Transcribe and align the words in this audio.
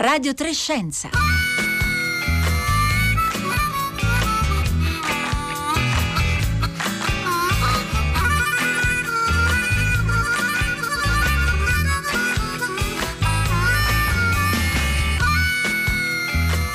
Radio 0.00 0.32
Trescenza. 0.32 1.10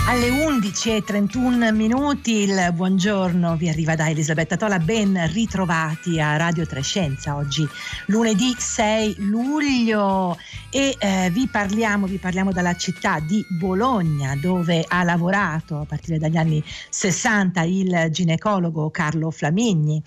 Alle 0.05 0.29
11.31 0.29 1.73
minuti 1.73 2.41
il 2.41 2.71
buongiorno. 2.73 3.55
Vi 3.55 3.69
arriva 3.69 3.95
da 3.95 4.09
Elisabetta 4.09 4.57
Tola, 4.57 4.79
ben 4.79 5.31
ritrovati 5.31 6.19
a 6.19 6.35
Radio 6.35 6.67
Trescenza 6.67 7.37
oggi 7.37 7.65
lunedì 8.07 8.53
6 8.57 9.15
luglio 9.19 10.37
e 10.73 10.95
eh, 10.97 11.29
vi, 11.29 11.47
parliamo, 11.47 12.07
vi 12.07 12.17
parliamo 12.17 12.51
dalla 12.51 12.75
città 12.75 13.19
di 13.19 13.45
Bologna 13.47 14.35
dove 14.35 14.83
ha 14.87 15.03
lavorato 15.03 15.77
a 15.77 15.85
partire 15.85 16.17
dagli 16.17 16.35
anni 16.35 16.63
60 16.89 17.61
il 17.61 18.07
ginecologo 18.09 18.89
Carlo 18.89 19.29
Flamigni 19.29 20.01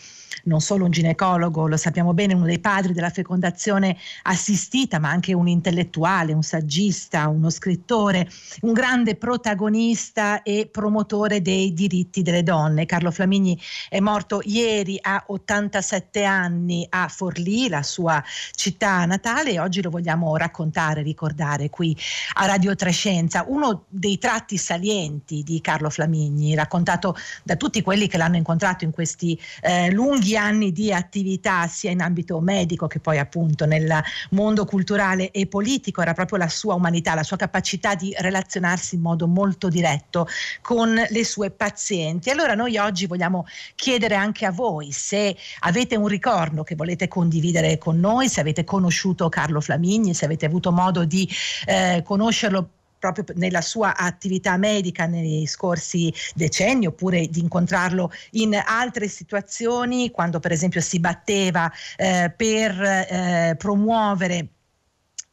non 0.47 0.61
solo 0.61 0.85
un 0.85 0.91
ginecologo, 0.91 1.67
lo 1.67 1.77
sappiamo 1.77 2.15
bene, 2.15 2.35
uno 2.35 2.45
dei 2.45 2.59
padri 2.59 2.93
della 2.93 3.11
fecondazione 3.11 3.97
assistita, 4.23 4.99
ma 4.99 5.11
anche 5.11 5.35
un 5.35 5.49
intellettuale, 5.49 6.33
un 6.33 6.43
saggista, 6.43 7.29
uno 7.29 7.51
scrittore, 7.51 8.29
un 8.63 8.73
grande 8.73 9.17
protagonista 9.17 10.43
e 10.43 10.69
promotore 10.71 11.43
dei 11.43 11.73
diritti 11.73 12.23
delle 12.23 12.43
donne. 12.43 12.87
Carlo 12.87 13.11
Flamigni 13.11 13.61
è 13.89 14.01
morto 14.01 14.41
ieri 14.45 14.99
a 15.01 15.23
87 15.27 16.25
anni 16.25 16.87
a 16.89 17.09
Forlì, 17.09 17.69
la 17.69 17.83
sua 17.83 18.23
città 18.53 19.05
natale, 19.05 19.53
e 19.53 19.61
oggi 19.61 19.83
lo 19.83 19.91
vogliamo 19.91 20.37
raccontare, 20.37 21.03
ricordare 21.03 21.71
qui 21.71 21.97
a 22.35 22.47
Radio 22.47 22.75
Trescenza. 22.75 23.45
Uno 23.49 23.85
dei 23.89 24.19
tratti 24.19 24.57
salienti 24.57 25.43
di 25.43 25.61
Carlo 25.61 25.91
Flamigni, 25.91 26.55
raccontato 26.55 27.17
da 27.43 27.57
tutti 27.57 27.83
quelli 27.83 28.07
che 28.07 28.17
l'hanno 28.17 28.37
incontrato 28.37 28.85
in 28.85 28.93
questi 28.93 29.39
eh, 29.63 29.91
lunghi 29.91 30.36
anni 30.37 30.73
di 30.73 30.93
attività 30.93 31.67
sia 31.67 31.91
in 31.91 32.01
ambito 32.01 32.41
medico 32.41 32.87
che 32.87 33.01
poi 33.01 33.19
appunto 33.19 33.67
nel 33.67 34.03
mondo 34.31 34.65
culturale 34.65 35.31
e 35.31 35.47
politico, 35.47 36.03
era 36.03 36.13
proprio 36.13 36.39
la 36.39 36.49
sua 36.49 36.75
umanità, 36.75 37.15
la 37.15 37.23
sua 37.23 37.37
capacità 37.37 37.95
di 37.95 38.15
relazionarsi 38.17 38.95
in 38.95 39.01
modo 39.01 39.27
molto 39.27 39.69
diretto 39.69 40.27
con 40.63 40.95
le 40.95 41.25
sue 41.25 41.51
pazienti. 41.51 42.31
Allora 42.31 42.55
noi 42.55 42.77
oggi 42.79 43.07
vogliamo 43.07 43.47
chiedere 43.75 44.15
anche 44.15 44.47
a 44.47 44.51
voi 44.51 44.93
se 44.93 45.37
avete 45.61 45.97
un 45.97 46.09
ricordo 46.09 46.63
che 46.63 46.75
volete 46.75 47.09
condividere 47.09 47.79
con 47.79 47.99
noi, 47.99 48.29
se 48.29 48.41
avete 48.41 48.65
conosciuto 48.65 49.29
Carlo 49.29 49.61
Flamigni, 49.61 50.15
se 50.15 50.25
avete 50.25 50.47
avuto 50.47 50.73
modo 50.73 51.05
di 51.05 51.29
eh, 51.67 52.03
conoscerlo 52.05 52.71
proprio 52.99 53.25
nella 53.37 53.61
sua 53.61 53.97
attività 53.97 54.57
medica 54.57 55.07
nei 55.07 55.47
scorsi 55.47 56.13
decenni 56.35 56.87
oppure 56.87 57.29
di 57.29 57.41
incontrarlo 57.41 58.11
in 58.33 58.61
altre 58.65 59.09
situazioni 59.09 60.11
quando 60.11 60.41
per 60.41 60.53
esempio 60.53 60.81
si 60.81 60.99
batteva 61.01 61.71
eh, 61.97 62.33
per 62.37 62.81
eh, 62.81 63.55
promuovere 63.59 64.49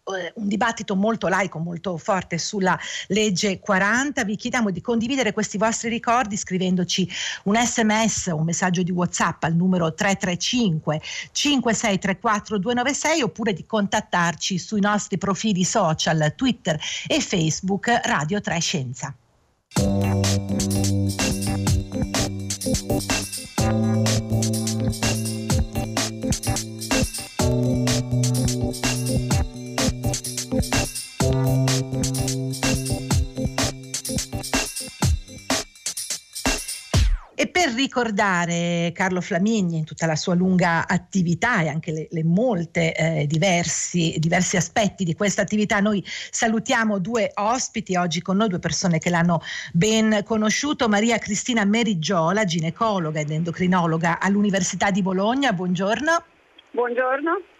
un 0.05 0.47
dibattito 0.47 0.95
molto 0.95 1.27
laico, 1.27 1.59
molto 1.59 1.97
forte 1.97 2.37
sulla 2.37 2.77
legge 3.07 3.59
40. 3.59 4.23
Vi 4.23 4.35
chiediamo 4.35 4.69
di 4.69 4.81
condividere 4.81 5.31
questi 5.31 5.57
vostri 5.57 5.89
ricordi 5.89 6.35
scrivendoci 6.35 7.09
un 7.43 7.55
sms, 7.55 8.27
un 8.33 8.43
messaggio 8.43 8.83
di 8.83 8.91
WhatsApp 8.91 9.43
al 9.43 9.55
numero 9.55 9.93
335 9.93 11.01
5634 11.31 12.57
296 12.57 13.21
oppure 13.21 13.53
di 13.53 13.65
contattarci 13.65 14.57
sui 14.57 14.81
nostri 14.81 15.17
profili 15.17 15.63
social 15.63 16.33
Twitter 16.35 16.79
e 17.07 17.21
Facebook 17.21 17.87
Radio 18.03 18.41
3 18.41 18.59
Scienza. 18.59 19.15
Ricordare 37.73 38.91
Carlo 38.93 39.21
Flamigni 39.21 39.77
in 39.77 39.85
tutta 39.85 40.05
la 40.05 40.15
sua 40.15 40.33
lunga 40.33 40.87
attività 40.87 41.61
e 41.61 41.67
anche 41.67 41.91
le, 41.91 42.07
le 42.09 42.23
molte 42.23 42.93
eh, 42.93 43.27
diversi, 43.27 44.15
diversi 44.17 44.57
aspetti 44.57 45.03
di 45.03 45.15
questa 45.15 45.41
attività, 45.41 45.79
noi 45.79 46.03
salutiamo 46.05 46.99
due 46.99 47.31
ospiti 47.35 47.95
oggi 47.95 48.21
con 48.21 48.37
noi, 48.37 48.49
due 48.49 48.59
persone 48.59 48.99
che 48.99 49.09
l'hanno 49.09 49.41
ben 49.71 50.21
conosciuto, 50.23 50.87
Maria 50.87 51.17
Cristina 51.17 51.65
Merigiola, 51.65 52.43
ginecologa 52.43 53.19
ed 53.19 53.31
endocrinologa 53.31 54.19
all'Università 54.19 54.91
di 54.91 55.01
Bologna. 55.01 55.53
Buongiorno. 55.53 56.23
Buongiorno 56.71 57.52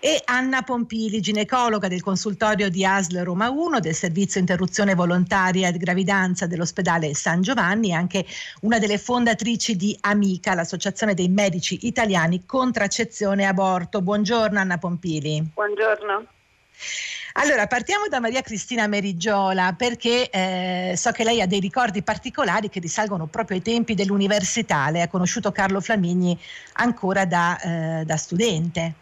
e 0.00 0.20
Anna 0.24 0.62
Pompili, 0.62 1.20
ginecologa 1.20 1.88
del 1.88 2.02
consultorio 2.02 2.68
di 2.68 2.84
ASL 2.84 3.22
Roma 3.22 3.50
1 3.50 3.80
del 3.80 3.94
servizio 3.94 4.40
interruzione 4.40 4.94
volontaria 4.94 5.70
di 5.70 5.78
gravidanza 5.78 6.46
dell'ospedale 6.46 7.14
San 7.14 7.42
Giovanni 7.42 7.90
e 7.90 7.94
anche 7.94 8.24
una 8.60 8.78
delle 8.78 8.98
fondatrici 8.98 9.76
di 9.76 9.96
Amica, 10.00 10.54
l'associazione 10.54 11.14
dei 11.14 11.28
medici 11.28 11.86
italiani 11.86 12.44
contraccezione 12.46 13.42
e 13.42 13.46
aborto. 13.46 14.02
Buongiorno 14.02 14.58
Anna 14.58 14.78
Pompili. 14.78 15.50
Buongiorno. 15.54 16.26
Allora, 17.36 17.66
partiamo 17.66 18.06
da 18.06 18.20
Maria 18.20 18.42
Cristina 18.42 18.86
Merigiola 18.86 19.74
perché 19.76 20.30
eh, 20.30 20.94
so 20.96 21.10
che 21.10 21.24
lei 21.24 21.40
ha 21.40 21.48
dei 21.48 21.58
ricordi 21.58 22.02
particolari 22.02 22.68
che 22.68 22.78
risalgono 22.78 23.26
proprio 23.26 23.56
ai 23.56 23.62
tempi 23.62 23.94
dell'università. 23.94 24.88
Lei 24.90 25.02
ha 25.02 25.08
conosciuto 25.08 25.50
Carlo 25.50 25.80
Flamigni 25.80 26.38
ancora 26.74 27.24
da, 27.24 27.58
eh, 27.60 28.04
da 28.04 28.16
studente. 28.16 28.94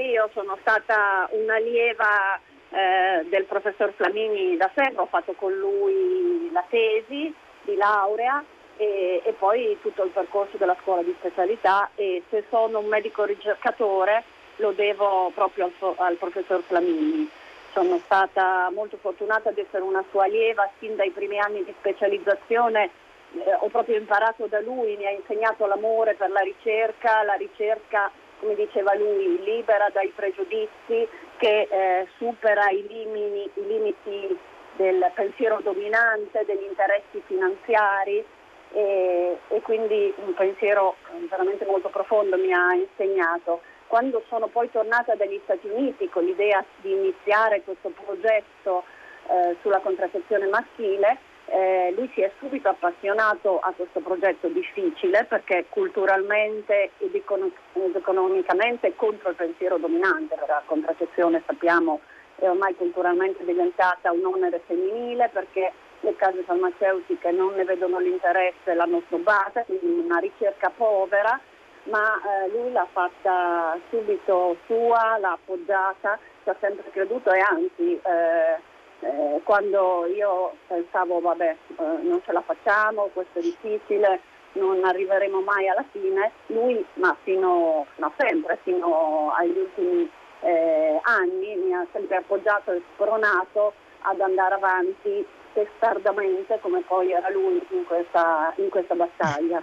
Sì, 0.00 0.06
io 0.06 0.30
sono 0.32 0.56
stata 0.62 1.28
un'allieva 1.30 2.40
eh, 2.70 3.26
del 3.28 3.44
professor 3.44 3.92
Flamini 3.92 4.56
da 4.56 4.70
sempre, 4.74 5.02
ho 5.02 5.06
fatto 5.06 5.34
con 5.34 5.52
lui 5.52 6.48
la 6.52 6.64
tesi 6.70 7.34
di 7.60 7.76
laurea 7.76 8.42
e, 8.78 9.20
e, 9.22 9.32
poi 9.32 9.76
tutto 9.82 10.02
il 10.04 10.08
percorso 10.08 10.56
della 10.56 10.74
scuola 10.80 11.02
di 11.02 11.14
specialità 11.18 11.90
e 11.96 12.22
se 12.30 12.44
sono 12.48 12.78
un 12.78 12.86
medico 12.86 13.24
ricercatore 13.24 14.24
lo 14.56 14.72
devo 14.72 15.32
proprio 15.34 15.66
al, 15.66 15.94
al 15.96 16.16
professor 16.16 16.62
Flamini. 16.62 17.28
Sono 17.74 17.98
stata 17.98 18.70
molto 18.72 18.96
fortunata 18.96 19.50
ad 19.50 19.58
essere 19.58 19.82
una 19.82 20.02
sua 20.10 20.24
allieva 20.24 20.66
sin 20.78 20.96
dai 20.96 21.10
primi 21.10 21.38
anni 21.38 21.62
di 21.62 21.74
specializzazione 21.78 22.88
eh, 23.34 23.54
ho 23.60 23.68
proprio 23.68 23.98
imparato 23.98 24.46
da 24.46 24.60
lui, 24.60 24.96
mi 24.96 25.04
ha 25.04 25.10
insegnato 25.10 25.66
l'amore 25.66 26.14
per 26.14 26.30
la 26.30 26.40
ricerca, 26.40 27.22
la 27.22 27.34
ricerca 27.34 28.10
come 28.40 28.54
diceva 28.54 28.94
lui, 28.94 29.42
libera 29.44 29.88
dai 29.92 30.08
pregiudizi, 30.08 31.06
che 31.36 31.68
eh, 31.70 32.08
supera 32.16 32.68
i, 32.70 32.84
limini, 32.86 33.48
i 33.54 33.66
limiti 33.66 34.38
del 34.76 35.10
pensiero 35.14 35.60
dominante, 35.62 36.44
degli 36.46 36.64
interessi 36.64 37.22
finanziari 37.26 38.24
e, 38.72 39.36
e, 39.48 39.60
quindi 39.60 40.12
un 40.16 40.34
pensiero 40.34 40.96
veramente 41.28 41.66
molto 41.66 41.88
profondo 41.88 42.36
mi 42.36 42.52
ha 42.52 42.74
insegnato. 42.74 43.60
Quando 43.86 44.22
sono 44.28 44.46
poi 44.46 44.70
tornata 44.70 45.14
dagli 45.14 45.40
Stati 45.44 45.68
Uniti 45.68 46.08
con 46.08 46.24
l'idea 46.24 46.64
di 46.80 46.92
iniziare 46.92 47.62
questo 47.62 47.90
progetto 47.90 48.84
eh, 49.28 49.56
sulla 49.60 49.80
contraccezione 49.80 50.46
maschile, 50.46 51.18
eh, 51.50 51.92
lui 51.96 52.08
si 52.14 52.20
è 52.20 52.30
subito 52.38 52.68
appassionato 52.68 53.58
a 53.58 53.72
questo 53.74 53.98
progetto 54.00 54.46
difficile 54.48 55.24
perché 55.24 55.66
culturalmente 55.68 56.92
ed, 56.98 57.14
econ- 57.14 57.52
ed 57.72 57.96
economicamente 57.96 58.88
è 58.88 58.94
contro 58.94 59.30
il 59.30 59.34
pensiero 59.34 59.76
dominante, 59.76 60.36
la 60.46 60.62
contraccezione 60.64 61.42
sappiamo 61.44 62.00
è 62.36 62.48
ormai 62.48 62.74
culturalmente 62.76 63.44
diventata 63.44 64.12
un 64.12 64.24
onere 64.24 64.62
femminile 64.66 65.28
perché 65.32 65.72
le 66.00 66.16
case 66.16 66.42
farmaceutiche 66.42 67.30
non 67.32 67.54
ne 67.54 67.64
vedono 67.64 67.98
l'interesse, 67.98 68.72
l'hanno 68.72 69.02
snobbata, 69.08 69.64
quindi 69.64 70.04
una 70.04 70.18
ricerca 70.18 70.70
povera, 70.70 71.38
ma 71.84 72.14
eh, 72.14 72.48
lui 72.50 72.72
l'ha 72.72 72.86
fatta 72.90 73.76
subito 73.90 74.56
sua, 74.66 75.18
l'ha 75.18 75.32
appoggiata, 75.32 76.18
ci 76.42 76.48
ha 76.48 76.56
sempre 76.60 76.88
creduto 76.90 77.30
e 77.32 77.40
anzi 77.40 78.00
eh, 78.02 78.69
eh, 79.00 79.40
quando 79.44 80.06
io 80.06 80.54
pensavo 80.66 81.20
vabbè 81.20 81.56
eh, 81.78 81.82
non 82.02 82.20
ce 82.24 82.32
la 82.32 82.42
facciamo, 82.42 83.10
questo 83.12 83.38
è 83.38 83.42
difficile, 83.42 84.20
non 84.52 84.84
arriveremo 84.84 85.40
mai 85.40 85.68
alla 85.68 85.84
fine, 85.90 86.32
lui 86.46 86.84
ma 86.94 87.16
fino, 87.22 87.86
no, 87.96 88.12
sempre, 88.16 88.58
fino 88.62 89.32
agli 89.36 89.56
ultimi 89.56 90.10
eh, 90.40 91.00
anni 91.02 91.56
mi 91.56 91.74
ha 91.74 91.86
sempre 91.92 92.16
appoggiato 92.16 92.72
e 92.72 92.82
spronato 92.92 93.72
ad 94.02 94.20
andare 94.20 94.54
avanti 94.54 95.26
testardamente 95.52 96.58
come 96.60 96.82
poi 96.86 97.12
era 97.12 97.28
lui 97.30 97.60
in 97.70 97.84
questa, 97.84 98.52
in 98.56 98.68
questa 98.68 98.94
battaglia. 98.94 99.62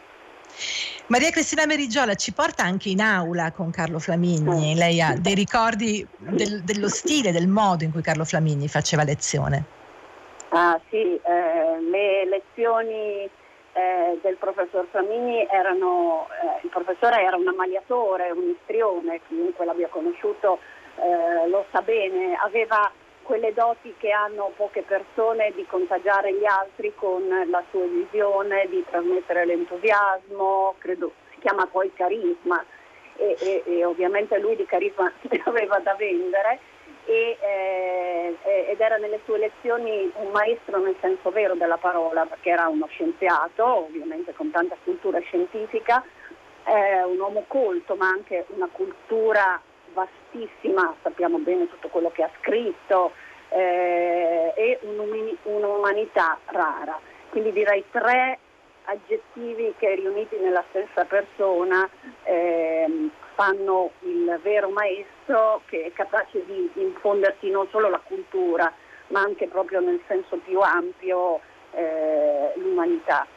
Maria 1.07 1.29
Cristina 1.29 1.65
Merigiola 1.65 2.15
ci 2.15 2.33
porta 2.33 2.63
anche 2.63 2.89
in 2.89 2.99
aula 2.99 3.51
con 3.51 3.71
Carlo 3.71 3.99
Flamigni. 3.99 4.75
Lei 4.75 5.01
ha 5.01 5.15
dei 5.17 5.35
ricordi 5.35 6.05
del, 6.17 6.63
dello 6.63 6.89
stile, 6.89 7.31
del 7.31 7.47
modo 7.47 7.83
in 7.83 7.91
cui 7.91 8.01
Carlo 8.01 8.25
Flamigni 8.25 8.67
faceva 8.67 9.03
lezione. 9.03 9.63
Ah 10.49 10.79
sì, 10.89 11.19
eh, 11.23 11.81
le 11.81 12.25
lezioni 12.25 13.29
eh, 13.73 14.19
del 14.21 14.35
professor 14.37 14.87
Flamigni 14.89 15.47
erano, 15.49 16.27
eh, 16.29 16.61
il 16.63 16.69
professore 16.69 17.21
era 17.21 17.35
un 17.35 17.47
ammaliatore, 17.47 18.31
un 18.31 18.49
istrione, 18.57 19.21
chiunque 19.27 19.65
l'abbia 19.65 19.87
conosciuto 19.87 20.59
eh, 20.95 21.47
lo 21.47 21.65
sa 21.71 21.81
bene, 21.81 22.35
aveva 22.43 22.91
quelle 23.27 23.53
doti 23.53 23.93
che 23.97 24.09
hanno 24.09 24.53
poche 24.55 24.83
persone 24.83 25.51
di 25.53 25.65
contagiare 25.65 26.33
gli 26.33 26.45
altri 26.45 26.93
con 26.95 27.27
la 27.27 27.61
sua 27.69 27.85
visione, 27.85 28.67
di 28.69 28.83
trasmettere 28.89 29.45
l'entusiasmo, 29.45 30.75
credo 30.77 31.11
si 31.31 31.39
chiama 31.39 31.67
poi 31.67 31.91
carisma. 31.93 32.63
E, 33.17 33.35
e, 33.39 33.63
e 33.65 33.83
ovviamente 33.83 34.37
lui 34.39 34.55
di 34.55 34.65
carisma 34.65 35.11
ne 35.29 35.41
aveva 35.43 35.77
da 35.79 35.93
vendere. 35.95 36.59
E, 37.03 37.37
eh, 37.41 38.35
ed 38.69 38.79
era 38.79 38.95
nelle 38.95 39.19
sue 39.25 39.37
lezioni 39.37 40.09
un 40.15 40.31
maestro 40.31 40.77
nel 40.79 40.95
senso 40.99 41.29
vero 41.29 41.55
della 41.55 41.77
parola 41.77 42.25
perché 42.25 42.49
era 42.49 42.67
uno 42.67 42.85
scienziato, 42.87 43.65
ovviamente 43.65 44.33
con 44.33 44.51
tanta 44.51 44.75
cultura 44.83 45.19
scientifica, 45.19 46.03
eh, 46.65 47.03
un 47.03 47.19
uomo 47.19 47.43
colto 47.47 47.95
ma 47.95 48.07
anche 48.07 48.45
una 48.49 48.67
cultura 48.71 49.61
vastissima, 49.93 50.93
sappiamo 51.01 51.37
bene 51.37 51.67
tutto 51.69 51.87
quello 51.89 52.09
che 52.11 52.23
ha 52.23 52.29
scritto 52.39 53.11
eh, 53.49 54.53
e 54.55 54.79
un'umanità 55.43 56.37
rara. 56.45 56.99
Quindi 57.29 57.51
direi 57.51 57.83
tre 57.91 58.39
aggettivi 58.85 59.73
che 59.77 59.95
riuniti 59.95 60.37
nella 60.37 60.63
stessa 60.69 61.05
persona 61.05 61.89
eh, 62.23 63.09
fanno 63.35 63.91
il 63.99 64.39
vero 64.41 64.69
maestro 64.69 65.61
che 65.67 65.85
è 65.85 65.91
capace 65.91 66.43
di 66.45 66.71
infonderti 66.75 67.49
non 67.49 67.67
solo 67.69 67.89
la 67.89 67.99
cultura 67.99 68.71
ma 69.07 69.21
anche 69.21 69.47
proprio 69.47 69.79
nel 69.79 70.01
senso 70.07 70.37
più 70.37 70.59
ampio 70.59 71.39
eh, 71.71 72.53
l'umanità. 72.55 73.27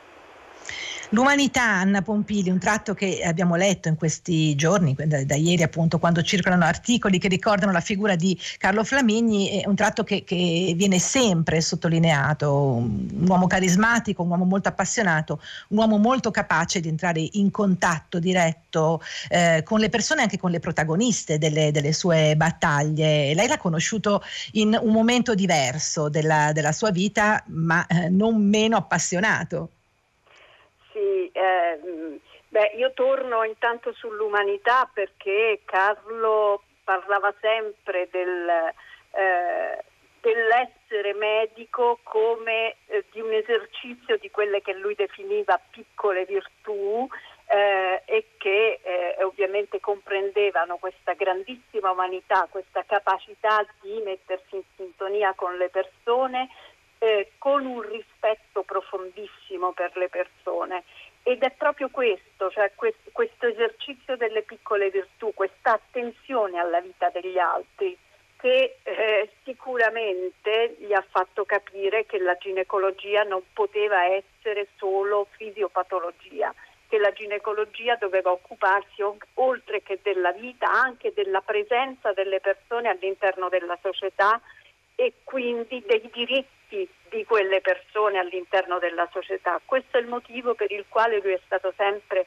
L'umanità, 1.12 1.64
Anna 1.64 2.02
Pompili, 2.02 2.50
un 2.50 2.60
tratto 2.60 2.94
che 2.94 3.22
abbiamo 3.24 3.56
letto 3.56 3.88
in 3.88 3.96
questi 3.96 4.54
giorni, 4.54 4.94
da, 4.96 5.24
da, 5.24 5.34
ieri 5.34 5.64
appunto, 5.64 5.98
quando 5.98 6.22
circolano 6.22 6.64
articoli 6.64 7.18
che 7.18 7.26
ricordano 7.26 7.72
la 7.72 7.80
figura 7.80 8.14
di 8.14 8.38
Carlo 8.58 8.84
Flamigni, 8.84 9.60
è 9.60 9.66
un 9.66 9.74
tratto 9.74 10.04
che, 10.04 10.22
che 10.22 10.72
viene 10.76 11.00
sempre 11.00 11.60
sottolineato, 11.62 12.54
un 12.54 13.24
uomo 13.26 13.48
carismatico, 13.48 14.22
un 14.22 14.28
uomo 14.28 14.44
molto 14.44 14.68
appassionato, 14.68 15.40
un 15.70 15.78
uomo 15.78 15.98
molto 15.98 16.30
capace 16.30 16.78
di 16.78 16.86
entrare 16.86 17.26
in 17.32 17.50
contatto 17.50 18.20
diretto 18.20 19.02
eh, 19.30 19.64
con 19.64 19.80
le 19.80 19.88
persone, 19.88 20.22
anche 20.22 20.38
con 20.38 20.52
le 20.52 20.60
protagoniste 20.60 21.38
delle, 21.38 21.72
delle, 21.72 21.92
sue 21.92 22.36
battaglie. 22.36 23.34
Lei 23.34 23.48
l'ha 23.48 23.58
conosciuto 23.58 24.22
in 24.52 24.78
un 24.80 24.92
momento 24.92 25.34
diverso 25.34 26.08
della, 26.08 26.52
della 26.52 26.70
sua 26.70 26.92
vita, 26.92 27.42
ma 27.48 27.84
eh, 27.88 28.08
non 28.08 28.40
meno 28.40 28.76
appassionato. 28.76 29.70
Sì, 31.00 31.30
eh, 31.32 32.20
beh, 32.48 32.72
io 32.76 32.92
torno 32.92 33.42
intanto 33.44 33.90
sull'umanità 33.94 34.90
perché 34.92 35.60
Carlo 35.64 36.62
parlava 36.84 37.32
sempre 37.40 38.06
del, 38.10 38.48
eh, 39.12 39.82
dell'essere 40.20 41.14
medico 41.14 42.00
come 42.02 42.76
eh, 42.88 43.06
di 43.12 43.20
un 43.22 43.32
esercizio 43.32 44.18
di 44.18 44.30
quelle 44.30 44.60
che 44.60 44.74
lui 44.74 44.94
definiva 44.94 45.58
piccole 45.70 46.26
virtù 46.26 47.08
eh, 47.46 48.02
e 48.04 48.26
che 48.36 48.80
eh, 48.82 49.24
ovviamente 49.24 49.80
comprendevano 49.80 50.76
questa 50.76 51.14
grandissima 51.14 51.92
umanità, 51.92 52.46
questa 52.50 52.84
capacità 52.84 53.64
di 53.80 54.02
mettersi 54.04 54.56
in 54.56 54.62
sintonia 54.76 55.32
con 55.34 55.56
le 55.56 55.70
persone 55.70 56.50
eh, 57.02 57.32
con 57.38 57.64
un 57.64 57.80
rispetto 57.80 58.62
profondissimo 58.62 59.72
per 59.72 59.96
le 59.96 60.08
persone. 60.08 60.84
Ed 61.22 61.42
è 61.42 61.50
proprio 61.50 61.88
questo, 61.88 62.50
cioè 62.50 62.72
questo, 62.74 63.10
questo 63.12 63.46
esercizio 63.46 64.16
delle 64.16 64.42
piccole 64.42 64.90
virtù, 64.90 65.32
questa 65.34 65.72
attenzione 65.72 66.58
alla 66.58 66.80
vita 66.80 67.08
degli 67.08 67.38
altri, 67.38 67.96
che 68.36 68.76
eh, 68.82 69.30
sicuramente 69.44 70.76
gli 70.78 70.92
ha 70.92 71.04
fatto 71.10 71.44
capire 71.44 72.06
che 72.06 72.18
la 72.18 72.36
ginecologia 72.36 73.22
non 73.22 73.42
poteva 73.52 74.04
essere 74.06 74.68
solo 74.76 75.26
fisiopatologia, 75.36 76.54
che 76.88 76.98
la 76.98 77.12
ginecologia 77.12 77.96
doveva 77.96 78.30
occuparsi 78.30 79.02
oltre 79.34 79.82
che 79.82 80.00
della 80.02 80.32
vita 80.32 80.70
anche 80.70 81.12
della 81.14 81.40
presenza 81.40 82.12
delle 82.12 82.40
persone 82.40 82.88
all'interno 82.88 83.48
della 83.48 83.78
società 83.80 84.40
e 84.94 85.14
quindi 85.24 85.82
dei 85.86 86.08
diritti 86.12 86.59
di 87.10 87.24
quelle 87.24 87.60
persone 87.60 88.18
all'interno 88.18 88.78
della 88.78 89.08
società. 89.12 89.60
Questo 89.64 89.98
è 89.98 90.00
il 90.00 90.06
motivo 90.06 90.54
per 90.54 90.70
il 90.70 90.86
quale 90.88 91.20
lui 91.20 91.32
è 91.32 91.40
stato 91.44 91.72
sempre 91.76 92.26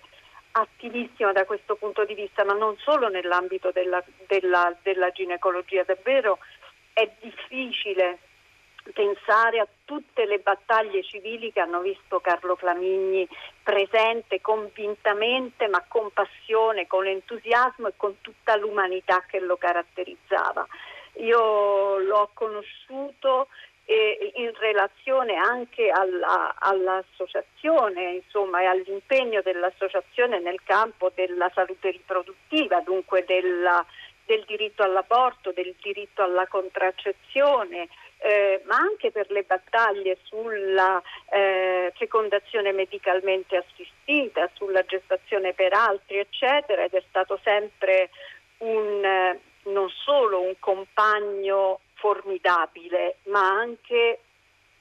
attivissimo 0.51 1.31
da 1.31 1.45
questo 1.45 1.75
punto 1.75 2.06
di 2.06 2.13
vista, 2.13 2.44
ma 2.44 2.53
non 2.53 2.77
solo 2.77 3.07
nell'ambito 3.07 3.71
della, 3.71 4.03
della, 4.27 4.75
della 4.83 5.09
ginecologia, 5.09 5.83
davvero 5.83 6.38
è 6.94 7.09
difficile 7.19 8.19
pensare 8.94 9.59
a 9.59 9.68
tutte 9.85 10.25
le 10.25 10.39
battaglie 10.39 11.03
civili 11.03 11.53
che 11.53 11.62
hanno 11.62 11.79
visto 11.79 12.19
Carlo 12.19 12.56
Flamigni 12.56 13.27
presente 13.63 14.41
convintamente, 14.41 15.68
ma 15.69 15.83
con 15.88 16.12
passione, 16.12 16.86
con 16.86 17.07
entusiasmo 17.07 17.88
e 17.88 17.94
con 17.95 18.19
tutta 18.19 18.57
l'umanità 18.57 19.24
che 19.25 19.39
lo 19.39 19.56
caratterizzava. 19.56 20.68
Io 21.18 21.97
l'ho 22.00 22.29
conosciuto 22.33 23.47
eh, 23.85 24.31
in 24.35 24.51
relazione 24.59 25.35
anche 25.35 25.89
alla, 25.89 26.56
all'associazione 26.57 28.21
insomma, 28.24 28.62
e 28.62 28.65
all'impegno 28.65 29.41
dell'associazione 29.41 30.39
nel 30.39 30.62
campo 30.63 31.12
della 31.13 31.51
salute 31.53 31.91
riproduttiva, 31.91 32.80
dunque 32.81 33.25
della, 33.25 33.85
del 34.25 34.44
diritto 34.45 34.83
all'aborto, 34.83 35.51
del 35.51 35.75
diritto 35.81 36.24
alla 36.24 36.47
contraccezione, 36.47 37.89
eh, 38.19 38.62
ma 38.65 38.77
anche 38.77 39.12
per 39.12 39.30
le 39.31 39.44
battaglie 39.44 40.18
sulla 40.24 41.01
eh, 41.29 41.91
fecondazione 41.95 42.71
medicalmente 42.71 43.57
assistita, 43.57 44.50
sulla 44.53 44.83
gestazione 44.86 45.53
per 45.53 45.74
altri, 45.74 46.19
eccetera, 46.19 46.83
ed 46.83 46.94
è 46.94 47.03
stato 47.09 47.38
sempre 47.44 48.09
un 48.59 49.03
eh, 49.03 49.39
non 49.65 49.89
solo 49.89 50.41
un 50.41 50.56
compagno 50.59 51.79
formidabile, 52.03 53.19
ma 53.27 53.48
anche 53.48 54.19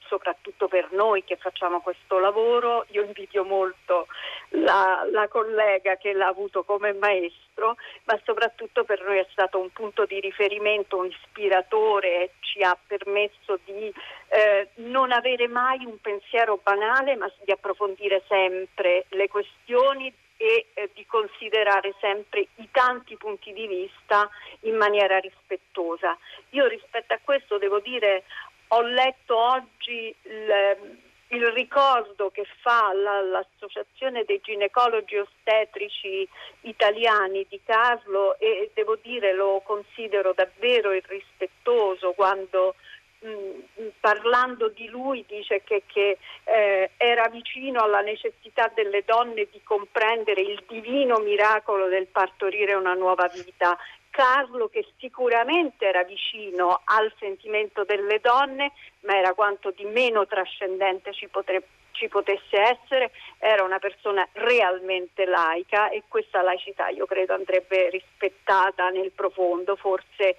soprattutto 0.09 0.67
per 0.67 0.91
noi 0.91 1.23
che 1.23 1.37
facciamo 1.37 1.79
questo 1.79 2.19
lavoro, 2.19 2.85
io 2.89 3.01
invidio 3.01 3.45
molto 3.45 4.07
la, 4.49 5.07
la, 5.09 5.29
collega 5.29 5.95
che 5.95 6.11
l'ha 6.11 6.27
avuto 6.27 6.63
come 6.63 6.91
maestro, 6.91 7.77
ma 8.03 8.19
soprattutto 8.25 8.83
per 8.83 9.01
noi 9.03 9.19
è 9.19 9.27
stato 9.31 9.57
un 9.57 9.69
punto 9.71 10.03
di 10.03 10.19
riferimento, 10.19 10.97
un 10.97 11.05
ispiratore, 11.07 12.31
ci 12.41 12.61
ha 12.61 12.77
permesso 12.85 13.57
di 13.63 13.91
eh, 14.27 14.67
non 14.75 15.13
avere 15.13 15.47
mai 15.47 15.85
un 15.85 15.99
pensiero 16.01 16.59
banale, 16.61 17.15
ma 17.15 17.31
di 17.41 17.51
approfondire 17.53 18.21
sempre 18.27 19.05
le 19.09 19.29
questioni 19.29 20.13
e 20.43 20.65
eh, 20.73 20.89
di 20.93 21.05
considerare 21.05 21.95
sempre 22.01 22.47
i 22.55 22.67
tanti 22.69 23.15
punti 23.15 23.53
di 23.53 23.65
vista 23.65 24.29
in 24.61 24.75
maniera 24.75 25.17
rispettosa. 25.19 26.17
Io 26.49 26.67
rispetto 26.67 27.13
a 27.13 27.19
questo 27.23 27.57
devo 27.57 27.79
dire 27.79 28.23
ho 28.67 28.81
letto 28.81 29.37
oggi 29.37 30.13
il, 30.23 30.99
il 31.27 31.47
ricordo 31.51 32.29
che 32.29 32.45
fa 32.59 32.91
la, 32.93 33.21
l'Associazione 33.21 34.25
dei 34.25 34.41
ginecologi 34.43 35.15
ostetrici 35.15 36.27
italiani 36.61 37.45
di 37.47 37.61
Carlo 37.63 38.37
e 38.37 38.69
devo 38.73 38.97
dire 39.01 39.33
lo 39.33 39.61
considero 39.63 40.33
davvero 40.33 40.91
irrispettoso 40.91 42.11
quando 42.11 42.75
mh, 43.23 43.87
parlando 43.99 44.69
di 44.69 44.87
lui 44.87 45.23
dice 45.27 45.63
che, 45.63 45.83
che 45.85 46.17
eh, 46.43 46.91
era 46.97 47.27
vicino 47.29 47.81
alla 47.81 48.01
necessità 48.01 48.71
delle 48.73 49.03
donne 49.05 49.47
di 49.51 49.61
comprendere 49.63 50.41
il 50.41 50.63
divino 50.67 51.19
miracolo 51.19 51.87
del 51.87 52.07
partorire 52.07 52.73
una 52.73 52.93
nuova 52.93 53.27
vita. 53.27 53.77
Carlo 54.09 54.67
che 54.67 54.85
sicuramente 54.99 55.85
era 55.85 56.03
vicino 56.03 56.81
al 56.83 57.11
sentimento 57.17 57.83
delle 57.83 58.19
donne, 58.19 58.71
ma 59.01 59.17
era 59.17 59.33
quanto 59.33 59.71
di 59.71 59.85
meno 59.85 60.27
trascendente 60.27 61.13
ci, 61.13 61.27
potre, 61.29 61.63
ci 61.93 62.07
potesse 62.09 62.59
essere, 62.59 63.09
era 63.39 63.63
una 63.63 63.79
persona 63.79 64.27
realmente 64.33 65.25
laica 65.25 65.89
e 65.89 66.03
questa 66.07 66.43
laicità 66.43 66.89
io 66.89 67.07
credo 67.07 67.33
andrebbe 67.33 67.89
rispettata 67.89 68.89
nel 68.89 69.09
profondo, 69.11 69.75
forse 69.75 70.35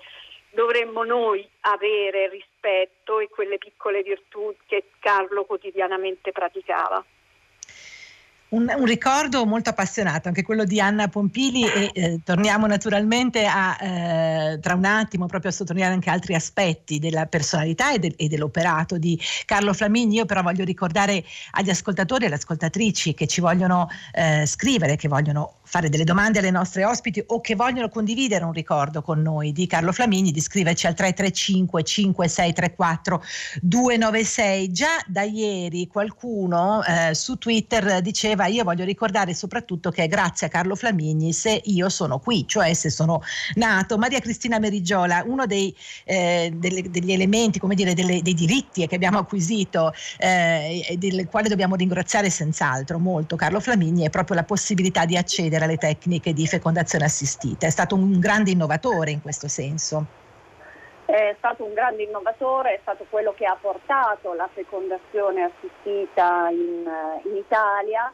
dovremmo 0.55 1.05
noi 1.05 1.47
avere 1.61 2.29
rispetto 2.29 3.19
e 3.19 3.29
quelle 3.29 3.59
piccole 3.59 4.03
virtù 4.03 4.55
che 4.67 4.91
Carlo 5.01 5.45
quotidianamente 5.45 6.33
praticava. 6.33 7.05
un, 8.55 8.73
un, 8.77 8.85
ricordo 8.85 9.45
molto 9.45 9.71
appassionato, 9.71 10.29
anche 10.29 10.43
quello 10.43 10.65
di 10.65 10.81
Anna 10.81 11.09
Pompili 11.09 11.65
e 11.65 11.91
eh, 11.93 12.21
torniamo 12.25 12.67
naturalmente 12.67 13.47
a, 13.47 13.77
eh, 13.81 14.59
tra 14.61 14.75
un 14.75 14.85
attimo 14.85 15.27
proprio 15.27 15.51
a 15.51 15.55
sottolineare 15.55 15.95
anche 15.95 16.11
altri 16.11 16.35
aspetti 16.35 16.99
della 16.99 17.27
personalità 17.27 17.93
e, 17.93 17.99
de, 17.99 18.15
e, 18.17 18.29
dell'operato 18.29 18.97
di 18.97 19.21
Carlo 19.45 19.73
Flamini. 19.73 20.15
Io 20.15 20.25
però 20.25 20.43
voglio 20.43 20.65
ricordare 20.65 21.25
agli 21.53 21.71
ascoltatori 21.71 22.25
e 22.25 22.27
alle 22.27 22.37
ascoltatrici 22.37 23.15
che 23.15 23.27
ci 23.27 23.41
vogliono 23.41 23.89
eh, 24.13 24.47
scrivere, 24.47 24.97
che 24.97 25.09
vogliono 25.09 25.57
fare 25.65 25.89
delle 25.89 26.05
domande 26.05 26.39
alle 26.39 26.51
nostre 26.51 26.85
ospiti 26.85 27.23
o 27.27 27.41
che 27.41 27.55
vogliono 27.55 27.89
condividere 27.89 28.45
un 28.45 28.53
ricordo 28.53 29.03
con 29.03 29.21
noi 29.21 29.53
di 29.53 29.67
Carlo 29.67 29.93
Flamini, 29.93 30.31
di 30.31 30.41
scriverci 30.41 30.87
al 30.87 30.95
335 30.95 31.83
5634 31.83 33.23
296. 33.63 34.73
Già 34.73 35.03
da 35.07 35.23
ieri 35.23 35.87
qualcuno 35.87 36.83
eh, 36.85 37.15
su 37.15 37.37
Twitter 37.39 38.01
diceva 38.01 38.47
io 38.47 38.65
voglio 38.65 38.85
ricordare 38.85 39.35
soprattutto 39.35 39.91
che 39.91 40.05
è 40.05 40.09
grazie 40.09 40.47
a 40.49 40.51
Carlo 40.51 40.75
Flamini 40.75 41.33
se 41.33 41.61
io 41.65 41.89
sono 41.89 42.19
qui, 42.19 42.47
cioè 42.47 42.75
se 42.75 42.91
sono 42.91 43.23
nato. 43.55 43.97
Maria 43.97 44.21
Cristina 44.21 44.59
Merigiola, 44.59 45.23
uno 45.27 45.47
dei, 45.47 45.75
eh, 46.05 46.53
delle, 46.55 46.91
degli 46.91 47.13
elementi, 47.13 47.59
come 47.59 47.75
dire, 47.75 47.95
delle, 47.95 48.21
dei 48.23 48.35
diritti 48.35 48.87
che 48.87 48.95
abbiamo 48.95 49.19
acquisito 49.19 49.93
eh, 50.19 50.85
e 50.87 50.97
del 50.99 51.27
quale 51.27 51.49
dobbiamo 51.49 51.75
ringraziare 51.75 52.29
senz'altro 52.29 52.99
molto 52.99 53.37
Carlo 53.37 53.61
Flamini 53.61 54.05
è 54.05 54.11
proprio 54.11 54.37
la 54.37 54.45
possibilità 54.45 55.05
di 55.05 55.17
accedere 55.17 55.54
alle 55.63 55.77
tecniche 55.77 56.33
di 56.33 56.47
fecondazione 56.47 57.05
assistita. 57.05 57.67
È 57.67 57.71
stato 57.71 57.95
un 57.95 58.19
grande 58.19 58.51
innovatore 58.51 59.13
in 59.13 59.23
questo 59.23 59.47
senso. 59.47 60.23
È 61.07 61.35
stato 61.39 61.65
un 61.65 61.75
grande 61.75 62.03
innovatore, 62.03 62.75
è 62.75 62.79
stato 62.81 63.07
quello 63.09 63.33
che 63.35 63.45
ha 63.45 63.57
portato 63.61 64.33
la 64.33 64.49
fecondazione 64.53 65.45
assistita 65.45 66.49
in, 66.51 66.91
in 67.25 67.37
Italia 67.37 68.13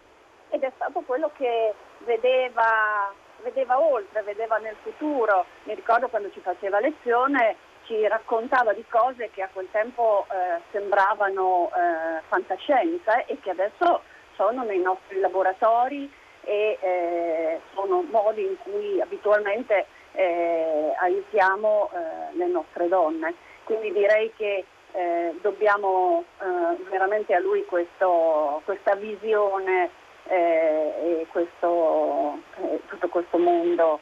ed 0.51 0.63
è 0.63 0.73
stato 0.75 1.01
quello 1.07 1.31
che 1.37 1.73
vedeva, 2.05 3.13
vedeva, 3.43 3.81
oltre, 3.81 4.23
vedeva 4.23 4.59
nel 4.59 4.77
futuro. 4.83 5.47
Mi 5.65 5.75
ricordo 5.75 6.09
quando 6.09 6.31
ci 6.33 6.41
faceva 6.41 6.81
lezione 6.81 7.57
ci 7.91 8.07
raccontava 8.07 8.73
di 8.73 8.85
cose 8.89 9.31
che 9.31 9.43
a 9.43 9.49
quel 9.53 9.67
tempo 9.73 10.27
eh, 10.31 10.61
sembravano 10.71 11.71
eh, 11.71 12.23
fantascienza 12.29 13.25
e 13.25 13.39
che 13.41 13.51
adesso 13.51 14.03
sono 14.37 14.63
nei 14.63 14.81
nostri 14.81 15.19
laboratori 15.19 16.11
e 16.51 16.79
eh, 16.81 17.61
sono 17.75 18.05
modi 18.11 18.43
in 18.43 18.57
cui 18.59 19.01
abitualmente 19.01 19.87
eh, 20.15 20.93
aiutiamo 21.01 21.91
eh, 21.93 22.37
le 22.37 22.47
nostre 22.49 22.89
donne. 22.89 23.35
Quindi 23.63 23.93
direi 23.93 24.33
che 24.37 24.65
eh, 24.93 25.35
dobbiamo 25.41 26.25
eh, 26.41 26.83
veramente 26.91 27.35
a 27.35 27.39
lui 27.39 27.65
questo, 27.67 28.63
questa 28.65 28.97
visione 28.97 29.99
e 30.33 31.27
questo, 31.33 32.39
tutto 32.87 33.09
questo 33.09 33.37
mondo 33.37 33.99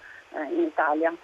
in 0.51 0.61
Italia. 0.61 1.15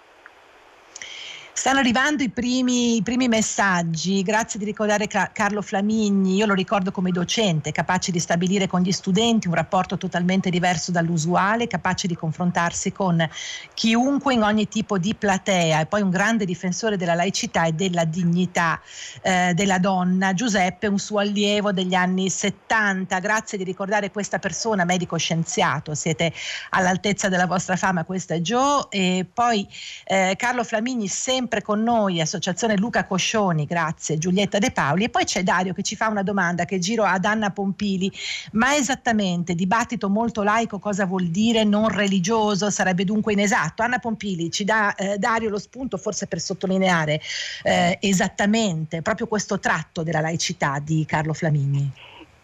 Stanno 1.65 1.79
arrivando 1.79 2.21
i 2.21 2.29
primi, 2.29 2.97
i 2.97 3.01
primi, 3.01 3.27
messaggi, 3.27 4.21
grazie 4.21 4.59
di 4.59 4.65
ricordare 4.65 5.07
Carlo 5.07 5.63
Flamigni, 5.63 6.35
io 6.35 6.45
lo 6.45 6.53
ricordo 6.53 6.91
come 6.91 7.09
docente, 7.09 7.71
capace 7.71 8.11
di 8.11 8.19
stabilire 8.19 8.67
con 8.67 8.81
gli 8.81 8.91
studenti 8.91 9.47
un 9.47 9.55
rapporto 9.55 9.97
totalmente 9.97 10.51
diverso 10.51 10.91
dall'usuale, 10.91 11.65
capace 11.65 12.05
di 12.05 12.15
confrontarsi 12.15 12.91
con 12.91 13.27
chiunque 13.73 14.35
in 14.35 14.43
ogni 14.43 14.67
tipo 14.67 14.99
di 14.99 15.15
platea 15.15 15.79
e 15.79 15.85
poi 15.87 16.03
un 16.03 16.11
grande 16.11 16.45
difensore 16.45 16.97
della 16.97 17.15
laicità 17.15 17.65
e 17.65 17.71
della 17.71 18.05
dignità 18.05 18.79
eh, 19.23 19.53
della 19.55 19.79
donna. 19.79 20.35
Giuseppe, 20.35 20.85
un 20.85 20.99
suo 20.99 21.17
allievo 21.17 21.71
degli 21.71 21.95
anni 21.95 22.29
70, 22.29 23.17
grazie 23.17 23.57
di 23.57 23.63
ricordare 23.63 24.11
questa 24.11 24.37
persona, 24.37 24.85
medico 24.85 25.17
scienziato, 25.17 25.95
siete 25.95 26.31
all'altezza 26.69 27.27
della 27.27 27.47
vostra 27.47 27.75
fama, 27.75 28.03
questo 28.03 28.33
è 28.33 28.39
Joe. 28.39 28.85
E 28.91 29.25
poi 29.33 29.67
eh, 30.03 30.35
Carlo 30.37 30.63
Flamigni 30.63 31.07
sempre 31.07 31.53
sempre 31.55 31.61
con 31.61 31.83
noi, 31.83 32.19
Associazione 32.19 32.75
Luca 32.75 33.05
Coscioni, 33.05 33.65
grazie, 33.65 34.17
Giulietta 34.17 34.57
De 34.57 34.71
Paoli. 34.71 35.05
E 35.05 35.09
poi 35.09 35.23
c'è 35.23 35.43
Dario 35.43 35.73
che 35.73 35.83
ci 35.83 35.95
fa 35.95 36.09
una 36.09 36.23
domanda 36.23 36.65
che 36.65 36.79
giro 36.79 37.03
ad 37.03 37.23
Anna 37.23 37.51
Pompili, 37.51 38.11
ma 38.53 38.75
esattamente 38.75 39.55
dibattito 39.55 40.09
molto 40.09 40.43
laico 40.43 40.79
cosa 40.79 41.05
vuol 41.05 41.27
dire 41.27 41.63
non 41.63 41.87
religioso? 41.89 42.69
Sarebbe 42.69 43.03
dunque 43.03 43.33
inesatto. 43.33 43.83
Anna 43.83 43.99
Pompili 43.99 44.51
ci 44.51 44.65
dà 44.65 44.95
eh, 44.95 45.17
Dario 45.17 45.49
lo 45.49 45.59
spunto 45.59 45.97
forse 45.97 46.27
per 46.27 46.39
sottolineare 46.39 47.21
eh, 47.63 47.97
esattamente 48.01 49.01
proprio 49.01 49.27
questo 49.27 49.59
tratto 49.59 50.03
della 50.03 50.21
laicità 50.21 50.79
di 50.81 51.05
Carlo 51.05 51.33
Flamini. 51.33 51.91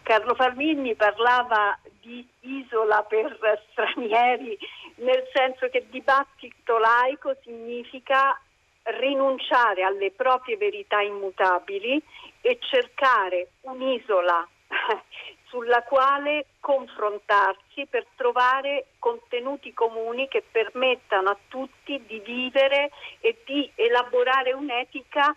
Carlo 0.03 0.36
Flamini 0.36 0.96
parlava 0.96 1.77
di 2.01 2.25
isola 2.41 3.03
per 3.03 3.38
stranieri, 3.72 4.58
nel 4.98 5.24
senso 5.34 5.68
che 5.70 5.86
dibattito 5.89 6.77
laico 6.77 7.36
significa 7.44 8.39
rinunciare 8.84 9.84
alle 9.84 10.12
proprie 10.12 10.58
verità 10.58 11.02
immutabili 11.02 12.02
e 12.42 12.58
cercare 12.60 13.52
un'isola 13.62 14.48
sulla 15.46 15.84
quale 15.84 16.46
confrontarsi 16.60 17.86
per 17.90 18.06
trovare 18.16 18.88
contenuti 19.00 19.74
comuni 19.74 20.28
che 20.28 20.44
permettano 20.50 21.30
a 21.30 21.38
tutti 21.50 22.02
di 22.08 22.20
vivere 22.20 22.90
e 23.20 23.38
di 23.46 23.70
elaborare 23.76 24.54
un'etica 24.54 25.36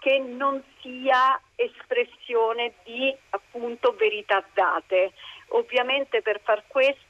che 0.00 0.18
non 0.18 0.62
sia 0.82 1.40
espressione 1.54 2.74
di 2.84 3.16
appunto 3.30 3.94
verità 3.96 4.44
date. 4.52 5.12
Ovviamente 5.48 6.20
per 6.20 6.40
far 6.44 6.64
questo 6.66 7.03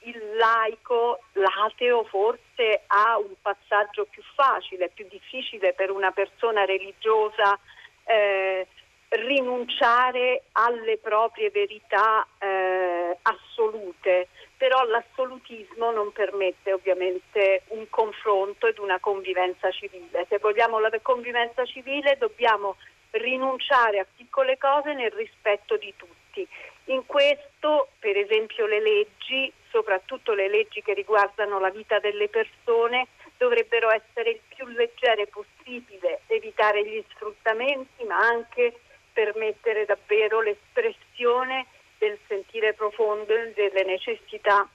il 0.00 0.36
laico, 0.36 1.20
l'ateo 1.32 2.04
forse 2.04 2.82
ha 2.86 3.18
un 3.18 3.34
passaggio 3.40 4.06
più 4.10 4.22
facile, 4.34 4.88
più 4.88 5.06
difficile 5.08 5.72
per 5.72 5.90
una 5.90 6.10
persona 6.10 6.64
religiosa 6.64 7.58
eh, 8.04 8.66
rinunciare 9.08 10.44
alle 10.52 10.96
proprie 10.96 11.50
verità 11.50 12.26
eh, 12.38 13.16
assolute, 13.22 14.28
però 14.56 14.84
l'assolutismo 14.84 15.90
non 15.90 16.12
permette 16.12 16.72
ovviamente 16.72 17.62
un 17.68 17.88
confronto 17.90 18.66
ed 18.66 18.78
una 18.78 18.98
convivenza 19.00 19.70
civile. 19.70 20.26
Se 20.28 20.38
vogliamo 20.38 20.78
la 20.78 20.90
convivenza 21.02 21.64
civile 21.66 22.16
dobbiamo 22.18 22.76
rinunciare 23.10 23.98
a 23.98 24.06
piccole 24.16 24.56
cose 24.56 24.94
nel 24.94 25.10
rispetto 25.10 25.76
di 25.76 25.92
tutti. 25.96 26.48
In 26.86 27.06
questo, 27.06 27.88
per 27.98 28.16
esempio, 28.16 28.66
le 28.66 28.80
leggi, 28.80 29.52
soprattutto 29.70 30.34
le 30.34 30.48
leggi 30.48 30.82
che 30.82 30.94
riguardano 30.94 31.60
la 31.60 31.70
vita 31.70 31.98
delle 32.00 32.28
persone, 32.28 33.08
dovrebbero 33.36 33.90
essere 33.90 34.30
il 34.30 34.40
più 34.48 34.66
leggere 34.66 35.26
possibile, 35.26 36.22
evitare 36.26 36.84
gli 36.84 37.02
sfruttamenti, 37.10 38.04
ma 38.04 38.16
anche 38.16 38.80
permettere 39.12 39.84
davvero 39.84 40.40
l'espressione 40.40 41.66
del 41.98 42.18
sentire 42.26 42.72
profondo 42.74 43.34
e 43.34 43.52
delle 43.52 43.84
necessità 43.84 44.68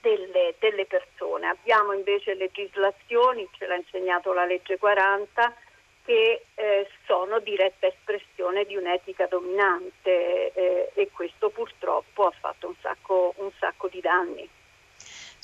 delle, 0.00 0.54
delle 0.58 0.86
persone. 0.86 1.48
Abbiamo 1.48 1.92
invece 1.92 2.34
legislazioni, 2.34 3.48
ce 3.58 3.66
l'ha 3.66 3.76
insegnato 3.76 4.32
la 4.32 4.44
legge 4.44 4.78
40, 4.78 5.54
che 6.04 6.44
eh, 6.54 6.86
sono 7.06 7.40
diretta 7.40 7.86
espressione 7.86 8.64
di 8.64 8.76
un'etica 8.76 9.26
dominante 9.26 10.52
eh, 10.52 10.90
e 10.94 11.10
questo 11.12 11.48
purtroppo 11.48 12.26
ha 12.26 12.32
fatto 12.38 12.68
un 12.68 12.74
sacco, 12.80 13.34
un 13.38 13.50
sacco 13.58 13.88
di 13.88 14.00
danni. 14.00 14.48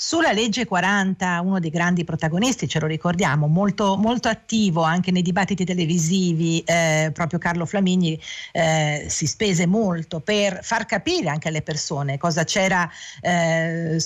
Sulla 0.02 0.32
legge 0.32 0.64
40, 0.64 1.42
uno 1.42 1.60
dei 1.60 1.68
grandi 1.68 2.04
protagonisti, 2.04 2.66
ce 2.66 2.80
lo 2.80 2.86
ricordiamo, 2.86 3.48
molto, 3.48 3.96
molto 3.98 4.28
attivo 4.28 4.80
anche 4.80 5.10
nei 5.10 5.20
dibattiti 5.20 5.62
televisivi, 5.62 6.62
eh, 6.64 7.10
proprio 7.12 7.38
Carlo 7.38 7.66
Flamigni 7.66 8.18
eh, 8.52 9.04
si 9.10 9.26
spese 9.26 9.66
molto 9.66 10.20
per 10.20 10.60
far 10.62 10.86
capire 10.86 11.28
anche 11.28 11.48
alle 11.48 11.60
persone 11.60 12.16
cosa 12.16 12.44
c'era 12.44 12.88
eh, 13.20 13.98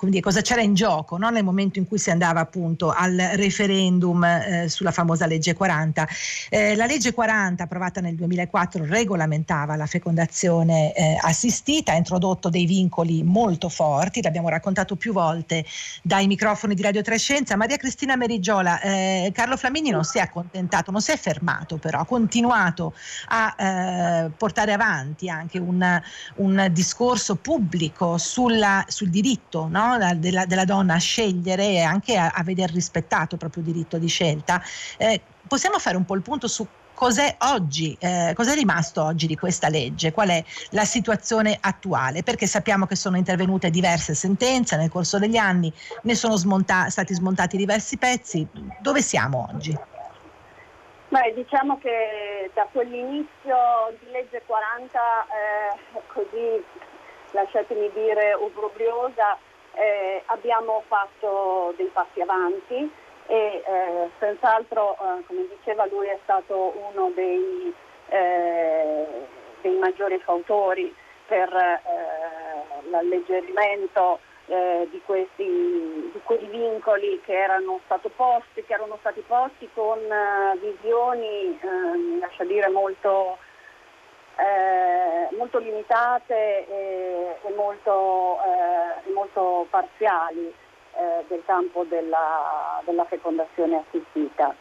dire, 0.00 0.20
cosa 0.20 0.40
c'era 0.40 0.60
in 0.60 0.74
gioco 0.74 1.16
no? 1.16 1.30
nel 1.30 1.44
momento 1.44 1.78
in 1.78 1.86
cui 1.86 1.98
si 1.98 2.10
andava 2.10 2.40
appunto 2.40 2.90
al 2.90 3.16
referendum 3.34 4.24
eh, 4.24 4.66
sulla 4.68 4.90
famosa 4.90 5.26
legge 5.26 5.54
40. 5.54 6.08
Eh, 6.48 6.74
la 6.74 6.86
legge 6.86 7.12
40 7.12 7.62
approvata 7.62 8.00
nel 8.00 8.14
2004 8.16 8.84
regolamentava 8.84 9.76
la 9.76 9.86
fecondazione 9.86 10.92
eh, 10.94 11.16
assistita, 11.20 11.92
ha 11.92 11.96
introdotto 11.96 12.48
dei 12.48 12.66
vincoli 12.66 13.22
molto 13.22 13.68
forti, 13.68 14.22
l'abbiamo 14.22 14.48
raccontato 14.48 14.96
più 14.96 15.12
volte 15.12 15.64
dai 16.02 16.26
microfoni 16.26 16.74
di 16.74 16.82
Radio 16.82 17.02
Trescenza. 17.02 17.56
Maria 17.56 17.76
Cristina 17.76 18.16
Merigiola, 18.16 18.80
eh, 18.80 19.30
Carlo 19.32 19.56
Flamini 19.56 19.90
non 19.90 20.04
si 20.04 20.18
è 20.18 20.22
accontentato, 20.22 20.90
non 20.90 21.00
si 21.00 21.12
è 21.12 21.16
fermato 21.16 21.76
però, 21.76 22.00
ha 22.00 22.04
continuato 22.04 22.94
a 23.28 23.54
eh, 23.56 24.30
portare 24.36 24.72
avanti 24.72 25.28
anche 25.28 25.58
un, 25.58 26.00
un 26.36 26.68
discorso 26.72 27.36
pubblico 27.36 28.18
sulla, 28.18 28.84
sul 28.88 29.10
diritto 29.10 29.67
no? 29.68 29.96
della, 30.16 30.46
della, 30.46 30.64
donna 30.64 30.94
a 30.94 30.98
scegliere 30.98 31.64
e 31.64 31.80
anche 31.80 32.16
a, 32.16 32.32
a 32.34 32.42
veder 32.42 32.70
rispettato 32.70 33.34
il 33.34 33.40
proprio 33.40 33.62
diritto 33.62 33.98
di 33.98 34.08
scelta. 34.08 34.60
Eh, 34.96 35.20
possiamo 35.46 35.78
fare 35.78 35.96
un 35.96 36.04
po' 36.04 36.14
il 36.14 36.22
punto 36.22 36.48
su 36.48 36.66
cos'è 36.98 37.36
oggi, 37.52 37.96
eh, 38.00 38.32
cos'è 38.34 38.54
rimasto 38.54 39.04
oggi 39.04 39.28
di 39.28 39.36
questa 39.36 39.68
legge, 39.68 40.10
qual 40.10 40.30
è 40.30 40.44
la 40.70 40.84
situazione 40.84 41.56
attuale, 41.60 42.24
perché 42.24 42.48
sappiamo 42.48 42.86
che 42.86 42.96
sono 42.96 43.16
intervenute 43.16 43.70
diverse 43.70 44.14
sentenze 44.14 44.76
nel 44.76 44.90
corso 44.90 45.16
degli 45.20 45.36
anni, 45.36 45.72
ne 46.02 46.14
sono 46.16 46.34
smonta- 46.34 46.90
stati 46.90 47.14
smontati 47.14 47.56
diversi 47.56 47.98
pezzi, 47.98 48.44
dove 48.80 49.00
siamo 49.00 49.48
oggi? 49.48 49.78
Beh, 51.10 51.32
diciamo 51.36 51.78
che 51.78 52.50
da 52.52 52.66
quell'inizio 52.72 53.56
di 54.00 54.10
legge 54.10 54.42
40, 54.44 54.98
eh, 54.98 56.00
così 56.12 56.64
lasciatemi 57.30 57.92
dire 57.94 58.34
obbrobriosa, 58.34 59.38
eh, 59.78 60.22
abbiamo 60.26 60.82
fatto 60.88 61.72
dei 61.76 61.86
passi 61.92 62.20
avanti 62.20 62.90
e 63.26 63.62
eh, 63.64 64.10
senz'altro, 64.18 64.94
eh, 64.94 65.24
come 65.26 65.46
diceva, 65.48 65.86
lui 65.86 66.08
è 66.08 66.18
stato 66.24 66.74
uno 66.90 67.12
dei, 67.14 67.72
eh, 68.08 69.06
dei 69.60 69.76
maggiori 69.76 70.18
fautori 70.18 70.92
per 71.26 71.54
eh, 71.54 72.90
l'alleggerimento 72.90 74.18
eh, 74.46 74.88
di, 74.90 75.00
questi, 75.04 75.44
di 75.44 76.20
quei 76.24 76.44
vincoli 76.46 77.20
che 77.24 77.34
erano, 77.34 77.80
posti, 78.16 78.64
che 78.64 78.72
erano 78.72 78.96
stati 79.00 79.22
posti 79.26 79.68
con 79.74 79.98
visioni, 80.60 81.58
mi 81.62 82.18
lascia 82.18 82.44
dire, 82.44 82.68
molto 82.68 83.38
eh, 84.38 85.34
molto 85.36 85.58
limitate 85.58 86.66
e, 86.68 87.36
e, 87.42 87.54
molto, 87.56 88.38
eh, 88.44 89.10
molto, 89.12 89.66
parziali 89.68 90.46
eh, 90.94 91.24
del 91.26 91.42
campo 91.44 91.84
della, 91.84 92.80
della 92.84 93.04
fecondazione 93.04 93.84
assistita. 93.84 94.54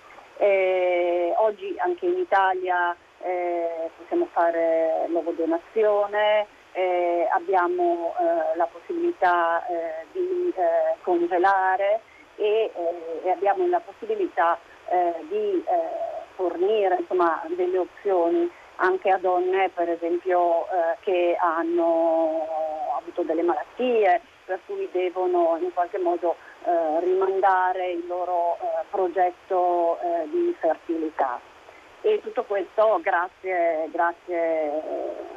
oggi 1.38 1.76
anche 1.78 2.06
in 2.06 2.18
Italia 2.18 2.96
eh, 3.22 3.90
possiamo 3.98 4.28
fare 4.32 5.06
l'ovodonazione, 5.10 6.48
eh, 6.72 7.28
abbiamo 7.32 8.16
eh, 8.20 8.58
la 8.58 8.66
possibilità 8.66 9.64
di 10.12 10.54
congelare 11.04 12.02
e, 12.36 12.72
e, 13.24 13.30
abbiamo 13.30 13.68
la 13.68 13.80
possibilità 13.80 14.58
di 15.28 15.64
fornire 16.36 16.96
insomma, 17.00 17.44
delle 17.48 17.78
opzioni 17.78 18.50
anche 18.78 19.10
a 19.10 19.18
donne 19.18 19.70
per 19.70 19.90
esempio 19.90 20.66
eh, 20.66 20.98
che 21.02 21.38
hanno 21.40 22.48
avuto 22.98 23.22
delle 23.24 23.44
malattie 23.44 24.22
per 24.46 24.60
cui 24.66 24.88
devono 24.92 25.58
in 25.62 25.74
qualche 25.74 25.98
modo 25.98 26.36
eh, 26.64 27.00
rimandare 27.02 27.92
il 27.92 28.08
loro 28.08 28.56
eh, 28.56 28.86
progetto 28.90 30.00
eh, 30.02 30.30
di 30.30 30.56
fertilità. 30.60 31.40
E 32.02 32.22
tutto 32.22 32.44
questo 32.44 33.00
grazie, 33.02 33.90
grazie, 33.92 34.72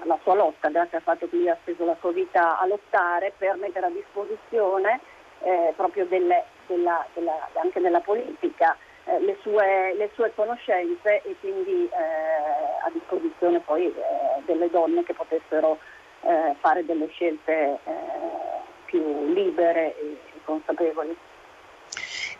alla 0.02 0.18
sua 0.22 0.34
lotta, 0.34 0.68
grazie 0.68 0.98
al 0.98 1.02
fatto 1.02 1.28
che 1.28 1.36
lui 1.36 1.48
ha 1.48 1.58
speso 1.62 1.84
la 1.84 1.96
sua 1.98 2.12
vita 2.12 2.60
a 2.60 2.66
lottare 2.66 3.32
per 3.36 3.56
mettere 3.56 3.86
a 3.86 3.90
disposizione 3.90 5.00
eh, 5.40 5.72
proprio 5.74 6.06
delle, 6.06 6.44
della, 6.66 7.04
della, 7.14 7.48
anche 7.54 7.80
della 7.80 8.00
politica 8.00 8.76
le, 9.18 9.36
sue, 9.42 9.94
le, 9.96 10.10
sue, 10.14 10.32
conoscenze 10.34 11.22
e 11.22 11.36
quindi 11.40 11.84
eh, 11.84 12.86
a 12.86 12.90
disposizione 12.92 13.60
poi 13.60 13.86
eh, 13.86 13.92
delle 14.46 14.70
donne 14.70 15.02
che 15.02 15.14
potessero 15.14 15.78
eh, 16.22 16.54
fare 16.60 16.84
delle 16.84 17.08
scelte 17.08 17.52
eh, 17.52 17.78
più 18.84 19.32
libere 19.32 19.98
e, 19.98 20.18
e 20.34 20.40
consapevoli. 20.44 21.16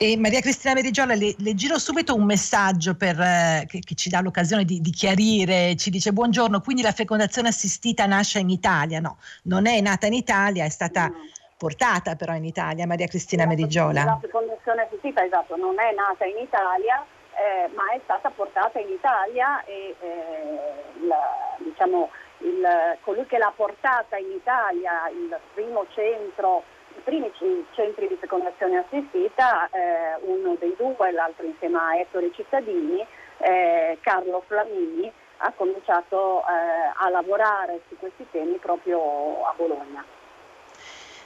E 0.02 0.16
Maria 0.16 0.40
Cristina 0.40 0.72
Merigiola, 0.72 1.14
le, 1.14 1.34
le, 1.36 1.54
giro 1.54 1.78
subito 1.78 2.14
un 2.14 2.24
messaggio 2.24 2.94
per, 2.94 3.20
eh, 3.20 3.66
che, 3.68 3.80
che, 3.80 3.94
ci 3.94 4.08
dà 4.08 4.20
l'occasione 4.20 4.64
di, 4.64 4.80
di, 4.80 4.90
chiarire, 4.90 5.76
ci 5.76 5.90
dice 5.90 6.12
buongiorno, 6.12 6.60
quindi 6.60 6.80
la 6.80 6.92
fecondazione 6.92 7.48
assistita 7.48 8.06
nasce 8.06 8.38
in 8.38 8.48
Italia? 8.48 9.00
No, 9.00 9.18
non 9.42 9.66
è 9.66 9.78
nata 9.82 10.06
in 10.06 10.14
Italia, 10.14 10.64
è 10.64 10.70
stata 10.70 11.08
no 11.08 11.38
portata 11.60 12.16
però 12.16 12.32
in 12.32 12.46
Italia, 12.46 12.86
Maria 12.86 13.06
Cristina 13.06 13.44
Merigiola. 13.44 14.04
La 14.04 14.18
fecondazione 14.18 14.88
assistita 14.88 15.22
esatto, 15.22 15.58
non 15.58 15.78
è 15.78 15.92
nata 15.92 16.24
in 16.24 16.38
Italia, 16.38 17.04
eh, 17.36 17.68
ma 17.74 17.92
è 17.92 18.00
stata 18.02 18.30
portata 18.30 18.78
in 18.78 18.88
Italia 18.88 19.62
e 19.64 19.94
eh, 20.00 21.04
la, 21.06 21.20
diciamo, 21.58 22.08
il, 22.38 22.96
colui 23.02 23.26
che 23.26 23.36
l'ha 23.36 23.52
portata 23.54 24.16
in 24.16 24.30
Italia, 24.30 25.10
il 25.10 25.38
primo 25.52 25.84
centro, 25.90 26.64
i 26.96 27.00
primi 27.04 27.30
centri 27.73 28.08
di 28.08 28.16
fecondazione 28.16 28.78
assistita, 28.78 29.68
eh, 29.68 30.16
uno 30.23 30.56
dei 30.58 30.75
due, 30.78 31.12
l'altro 31.12 31.44
insieme 31.44 31.76
a 31.76 31.99
Ettore 31.99 32.32
Cittadini, 32.32 33.06
eh, 33.36 33.99
Carlo 34.00 34.42
Flamini, 34.46 35.12
ha 35.42 35.52
cominciato 35.54 36.40
eh, 36.40 36.92
a 36.96 37.10
lavorare 37.10 37.82
su 37.88 37.99
questi 37.99 38.26
temi 38.30 38.56
proprio 38.56 39.44
a 39.44 39.52
Bologna 39.54 40.02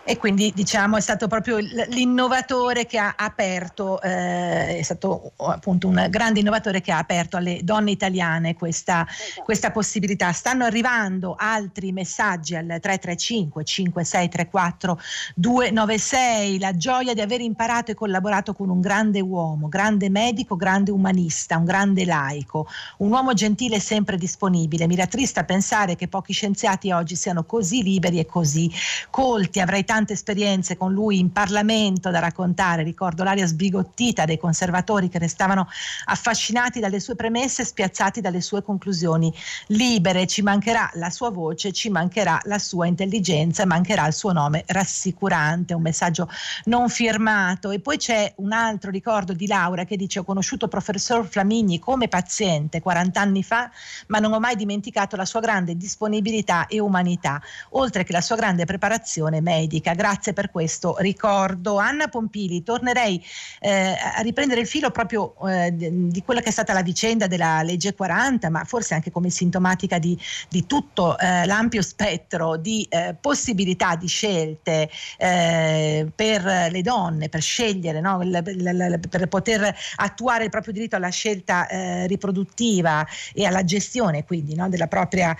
e 0.06 0.18
quindi 0.18 0.52
diciamo 0.54 0.98
è 0.98 1.00
stato 1.00 1.28
proprio 1.28 1.56
l'innovatore 1.56 2.84
che 2.84 2.98
ha 2.98 3.14
aperto, 3.16 4.02
eh, 4.02 4.78
è 4.78 4.82
stato 4.82 5.32
appunto 5.36 5.88
un 5.88 6.06
grande 6.10 6.40
innovatore 6.40 6.82
che 6.82 6.92
ha 6.92 6.98
aperto 6.98 7.38
alle 7.38 7.60
donne 7.62 7.90
italiane 7.90 8.54
questa, 8.54 9.06
esatto. 9.08 9.42
questa 9.44 9.70
possibilità. 9.70 10.30
Stanno 10.32 10.64
arrivando 10.64 11.34
altri 11.38 11.90
messaggi 11.92 12.54
al 12.54 12.66
335 12.66 13.64
5634 13.64 15.00
296, 15.36 16.58
la 16.58 16.76
gioia 16.76 17.14
di 17.14 17.22
aver 17.22 17.40
imparato 17.40 17.90
e 17.90 17.94
collaborato 17.94 18.52
con 18.52 18.68
un 18.68 18.82
grande 18.82 19.20
uomo, 19.20 19.68
grande 19.68 20.10
medico, 20.10 20.54
grande 20.54 20.90
umanista, 20.90 21.56
un 21.56 21.64
grande 21.64 22.04
laico, 22.04 22.66
un 22.98 23.10
uomo 23.10 23.32
gentile 23.32 23.76
e 23.76 23.80
sempre 23.80 24.18
disponibile. 24.18 24.86
Mi 24.86 24.96
rattrista 24.96 25.44
pensare 25.44 25.96
che 25.96 26.08
pochi 26.08 26.34
scienziati 26.34 26.90
oggi 26.92 27.16
siano 27.16 27.44
così 27.44 27.82
liberi 27.82 28.18
e 28.18 28.26
così 28.26 28.70
colti. 29.08 29.60
Avrei 29.60 29.84
tanto 29.84 29.92
tante 29.94 30.14
esperienze 30.14 30.76
con 30.76 30.92
lui 30.92 31.20
in 31.20 31.30
Parlamento 31.30 32.10
da 32.10 32.18
raccontare, 32.18 32.82
ricordo 32.82 33.22
l'aria 33.22 33.46
sbigottita 33.46 34.24
dei 34.24 34.38
conservatori 34.38 35.08
che 35.08 35.20
restavano 35.20 35.68
affascinati 36.06 36.80
dalle 36.80 36.98
sue 36.98 37.14
premesse, 37.14 37.64
spiazzati 37.64 38.20
dalle 38.20 38.40
sue 38.40 38.64
conclusioni 38.64 39.32
libere, 39.68 40.26
ci 40.26 40.42
mancherà 40.42 40.90
la 40.94 41.10
sua 41.10 41.30
voce, 41.30 41.70
ci 41.70 41.90
mancherà 41.90 42.40
la 42.46 42.58
sua 42.58 42.88
intelligenza, 42.88 43.66
mancherà 43.66 44.04
il 44.08 44.14
suo 44.14 44.32
nome 44.32 44.64
rassicurante, 44.66 45.74
un 45.74 45.82
messaggio 45.82 46.28
non 46.64 46.88
firmato. 46.88 47.70
E 47.70 47.78
poi 47.78 47.96
c'è 47.96 48.32
un 48.38 48.50
altro 48.50 48.90
ricordo 48.90 49.32
di 49.32 49.46
Laura 49.46 49.84
che 49.84 49.96
dice 49.96 50.18
ho 50.18 50.24
conosciuto 50.24 50.66
professor 50.66 51.24
Flamigni 51.24 51.78
come 51.78 52.08
paziente 52.08 52.82
40 52.82 53.20
anni 53.20 53.44
fa, 53.44 53.70
ma 54.08 54.18
non 54.18 54.32
ho 54.32 54.40
mai 54.40 54.56
dimenticato 54.56 55.14
la 55.14 55.24
sua 55.24 55.38
grande 55.38 55.76
disponibilità 55.76 56.66
e 56.66 56.80
umanità, 56.80 57.40
oltre 57.70 58.02
che 58.02 58.10
la 58.10 58.20
sua 58.20 58.34
grande 58.34 58.64
preparazione 58.64 59.40
medica 59.40 59.82
politica. 59.84 59.94
Grazie 59.94 60.32
per 60.32 60.50
questo 60.50 60.96
ricordo. 60.98 61.76
Anna 61.76 62.08
Pompili, 62.08 62.62
tornerei 62.62 63.22
eh, 63.60 63.94
a 64.16 64.20
riprendere 64.22 64.62
il 64.62 64.66
filo 64.66 64.90
proprio 64.90 65.34
eh, 65.46 65.70
di 65.76 66.22
quella 66.24 66.40
che 66.40 66.48
è 66.48 66.52
stata 66.52 66.72
la 66.72 66.82
vicenda 66.82 67.26
della 67.26 67.62
legge 67.62 67.94
40, 67.94 68.48
ma 68.48 68.64
forse 68.64 68.94
anche 68.94 69.10
come 69.10 69.28
sintomatica 69.28 69.98
di, 69.98 70.18
di 70.48 70.66
tutto 70.66 71.18
eh, 71.18 71.44
l'ampio 71.44 71.82
spettro 71.82 72.56
di 72.56 72.86
eh, 72.88 73.14
possibilità 73.20 73.94
di 73.96 74.06
scelte 74.06 74.88
eh, 75.18 76.06
per 76.14 76.42
le 76.70 76.82
donne, 76.82 77.28
per 77.28 77.42
scegliere, 77.42 78.00
no? 78.00 78.22
l, 78.22 78.30
l, 78.30 78.92
l, 78.92 79.00
per 79.08 79.28
poter 79.28 79.74
attuare 79.96 80.44
il 80.44 80.50
proprio 80.50 80.72
diritto 80.72 80.96
alla 80.96 81.10
scelta 81.10 81.66
eh, 81.68 82.06
riproduttiva 82.06 83.06
e 83.34 83.44
alla 83.44 83.64
gestione 83.64 84.24
quindi 84.24 84.54
no? 84.54 84.68
della 84.68 84.86
propria 84.86 85.36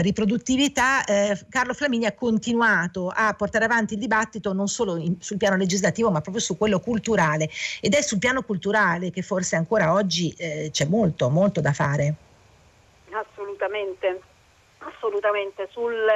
riproduttività. 0.00 1.02
Carlo 1.48 1.74
Flamini 1.74 2.06
ha 2.06 2.12
continuato 2.12 3.08
a 3.08 3.34
portare 3.34 3.64
avanti 3.64 3.73
avanti 3.74 3.94
il 3.94 4.00
dibattito 4.00 4.52
non 4.52 4.68
solo 4.68 4.96
in, 4.96 5.20
sul 5.20 5.36
piano 5.36 5.56
legislativo 5.56 6.10
ma 6.10 6.20
proprio 6.20 6.42
su 6.42 6.56
quello 6.56 6.78
culturale 6.78 7.48
ed 7.80 7.94
è 7.94 8.00
sul 8.00 8.18
piano 8.18 8.42
culturale 8.42 9.10
che 9.10 9.22
forse 9.22 9.56
ancora 9.56 9.92
oggi 9.92 10.32
eh, 10.38 10.70
c'è 10.72 10.86
molto, 10.86 11.28
molto 11.28 11.60
da 11.60 11.72
fare. 11.72 12.14
Assolutamente, 13.10 14.20
assolutamente. 14.78 15.68
Sul, 15.70 16.06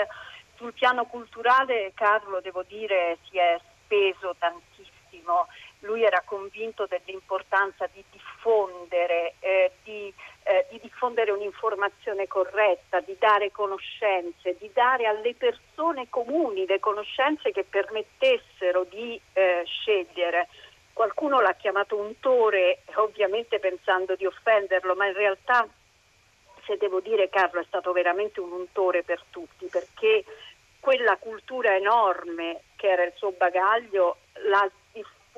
sul 0.57 0.73
piano 0.73 1.05
culturale 1.07 1.93
Carlo 1.95 2.41
devo 2.41 2.65
dire 2.67 3.19
si 3.29 3.39
è 3.39 3.59
speso 3.85 4.35
tantissimo 4.39 5.47
lui 5.81 6.03
era 6.03 6.23
convinto 6.25 6.87
dell'importanza 6.87 7.89
di 7.93 8.03
diffondere, 8.11 9.35
eh, 9.41 9.73
di, 9.85 10.13
eh, 10.45 10.67
di 10.71 10.81
diffondere, 10.81 11.31
un'informazione 11.31 12.27
corretta, 12.27 13.01
di 13.01 13.17
dare 13.19 13.53
conoscenze, 13.53 14.57
di 14.59 14.71
dare 14.73 15.07
alle 15.07 15.35
persone 15.35 16.09
comuni 16.09 16.67
le 16.67 16.81
conoscenze 16.81 17.53
che 17.53 17.65
permettessero 17.65 18.85
di 18.85 19.21
eh, 19.35 19.63
scegliere. 19.65 20.49
Qualcuno 20.93 21.41
l'ha 21.41 21.55
chiamato 21.55 21.97
untore, 21.97 22.83
ovviamente 22.95 23.61
pensando 23.61 24.17
di 24.17 24.27
offenderlo, 24.27 24.97
ma 24.97 25.07
in 25.07 25.15
realtà, 25.15 25.69
se 26.67 26.77
devo 26.77 26.99
dire 26.99 27.29
Carlo, 27.29 27.61
è 27.61 27.65
stato 27.65 27.93
veramente 27.93 28.41
un 28.41 28.51
untore 28.51 29.05
per 29.05 29.23
tutti, 29.31 29.67
perché 29.67 30.25
quella 30.81 31.17
cultura 31.19 31.77
enorme 31.77 32.63
che 32.75 32.89
era 32.89 33.05
il 33.05 33.13
suo 33.15 33.33
bagaglio 33.33 34.19
l'ha 34.49 34.69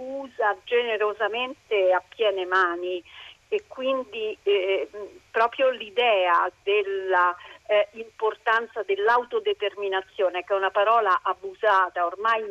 diffusa 0.01 0.57
generosamente 0.65 1.93
a 1.93 2.03
piene 2.09 2.47
mani 2.47 3.05
e 3.53 3.65
quindi 3.67 4.39
eh, 4.45 4.89
proprio 5.31 5.71
l'idea 5.71 6.49
dell'importanza 6.63 8.81
eh, 8.81 8.85
dell'autodeterminazione, 8.87 10.45
che 10.45 10.55
è 10.55 10.57
una 10.57 10.71
parola 10.71 11.19
abusata, 11.23 12.07
ormai 12.07 12.45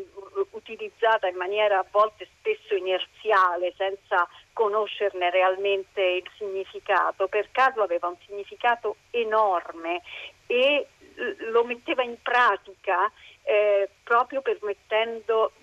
utilizzata 0.51 1.27
in 1.27 1.37
maniera 1.37 1.79
a 1.79 1.85
volte 1.89 2.27
spesso 2.37 2.75
inerziale, 2.75 3.73
senza 3.77 4.27
conoscerne 4.51 5.29
realmente 5.29 6.01
il 6.01 6.29
significato, 6.37 7.27
per 7.27 7.47
Carlo 7.51 7.83
aveva 7.83 8.09
un 8.09 8.17
significato 8.25 8.97
enorme 9.11 10.01
e 10.47 10.85
lo 11.51 11.63
metteva 11.63 12.03
in 12.03 12.21
pratica 12.21 13.09
eh, 13.49 13.89
proprio 14.03 14.41
permettendo 14.41 15.53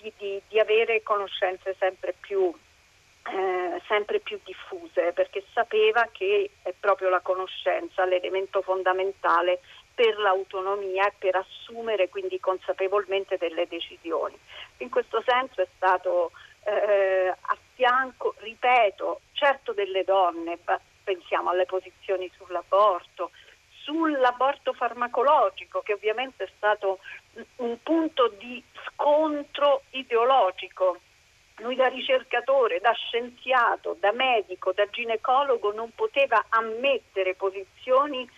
di, 0.00 0.10
di, 0.16 0.40
di, 0.48 0.58
avere 0.58 1.02
conoscenze 1.02 1.76
sempre 1.78 2.14
più, 2.18 2.50
eh, 2.50 3.82
sempre 3.86 4.20
più 4.20 4.40
diffuse, 4.42 5.12
perché 5.12 5.44
sapeva 5.52 6.08
che 6.12 6.48
è 6.62 6.72
proprio 6.80 7.10
la 7.10 7.20
conoscenza 7.20 8.06
l'elemento 8.06 8.62
fondamentale 8.62 9.60
per 9.94 10.16
l'autonomia 10.18 11.08
e 11.08 11.12
per 11.18 11.36
assumere 11.36 12.08
quindi 12.08 12.40
consapevolmente 12.40 13.36
delle 13.36 13.66
decisioni. 13.68 14.38
In 14.78 14.88
questo 14.88 15.22
senso 15.26 15.60
è 15.60 15.68
stato 15.76 16.30
eh, 16.64 17.28
a 17.28 17.56
fianco, 17.74 18.34
ripeto, 18.38 19.20
certo 19.32 19.74
delle 19.74 20.04
donne, 20.04 20.58
pensiamo 21.04 21.50
alle 21.50 21.66
posizioni 21.66 22.30
sull'aborto, 22.34 23.30
sull'aborto 23.86 24.72
farmacologico, 24.72 25.80
che 25.82 25.92
ovviamente 25.92 26.44
è 26.44 26.50
stato 26.56 26.98
un 27.56 27.82
punto 27.82 28.28
di 28.38 28.62
scontro 28.86 29.82
ideologico. 29.90 31.00
Lui 31.58 31.74
da 31.74 31.86
ricercatore, 31.86 32.80
da 32.80 32.92
scienziato, 32.92 33.96
da 33.98 34.12
medico, 34.12 34.72
da 34.72 34.86
ginecologo 34.90 35.72
non 35.72 35.90
poteva 35.94 36.44
ammettere 36.50 37.34
posizioni 37.34 38.28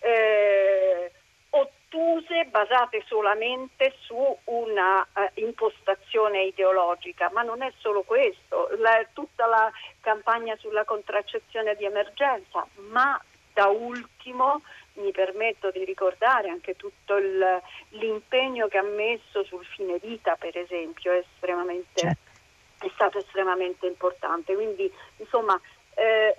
eh, 0.00 1.10
ottuse 1.50 2.44
basate 2.46 3.02
solamente 3.06 3.94
su 4.00 4.38
una 4.44 5.00
uh, 5.00 5.40
impostazione 5.40 6.44
ideologica, 6.44 7.30
ma 7.32 7.42
non 7.42 7.62
è 7.62 7.72
solo 7.78 8.02
questo, 8.02 8.68
la, 8.78 9.06
tutta 9.12 9.46
la 9.46 9.70
campagna 10.00 10.56
sulla 10.56 10.84
contraccezione 10.84 11.74
di 11.76 11.84
emergenza, 11.84 12.66
ma 12.90 13.20
da 13.56 13.68
ultimo 13.68 14.60
mi 14.96 15.12
permetto 15.12 15.70
di 15.70 15.82
ricordare 15.86 16.50
anche 16.50 16.76
tutto 16.76 17.16
il, 17.16 17.62
l'impegno 17.90 18.68
che 18.68 18.76
ha 18.76 18.82
messo 18.82 19.44
sul 19.44 19.64
fine 19.64 19.98
vita, 19.98 20.36
per 20.36 20.58
esempio, 20.58 21.12
è, 21.12 21.24
certo. 21.94 22.30
è 22.80 22.90
stato 22.92 23.18
estremamente 23.18 23.86
importante. 23.86 24.54
Quindi, 24.54 24.92
insomma, 25.16 25.58
eh, 25.94 26.36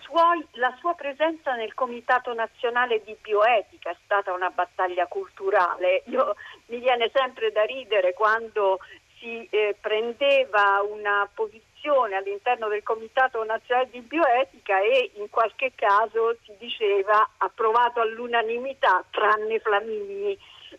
suoi, 0.00 0.46
la 0.52 0.74
sua 0.78 0.94
presenza 0.94 1.52
nel 1.54 1.74
Comitato 1.74 2.32
Nazionale 2.32 3.02
di 3.04 3.14
Bioetica 3.20 3.90
è 3.90 3.96
stata 4.02 4.32
una 4.32 4.48
battaglia 4.48 5.06
culturale. 5.06 6.02
Io, 6.06 6.34
mi 6.66 6.78
viene 6.78 7.10
sempre 7.12 7.52
da 7.52 7.64
ridere 7.64 8.14
quando 8.14 8.78
si 9.18 9.46
eh, 9.50 9.76
prendeva 9.78 10.82
una 10.82 11.28
posizione 11.32 11.71
all'interno 11.90 12.68
del 12.68 12.82
Comitato 12.82 13.42
Nazionale 13.44 13.90
di 13.90 14.00
Bioetica 14.00 14.80
e 14.80 15.10
in 15.14 15.28
qualche 15.28 15.72
caso 15.74 16.36
si 16.44 16.52
diceva 16.58 17.28
approvato 17.38 18.00
all'unanimità 18.00 19.04
tranne 19.10 19.58
Flamini 19.58 20.38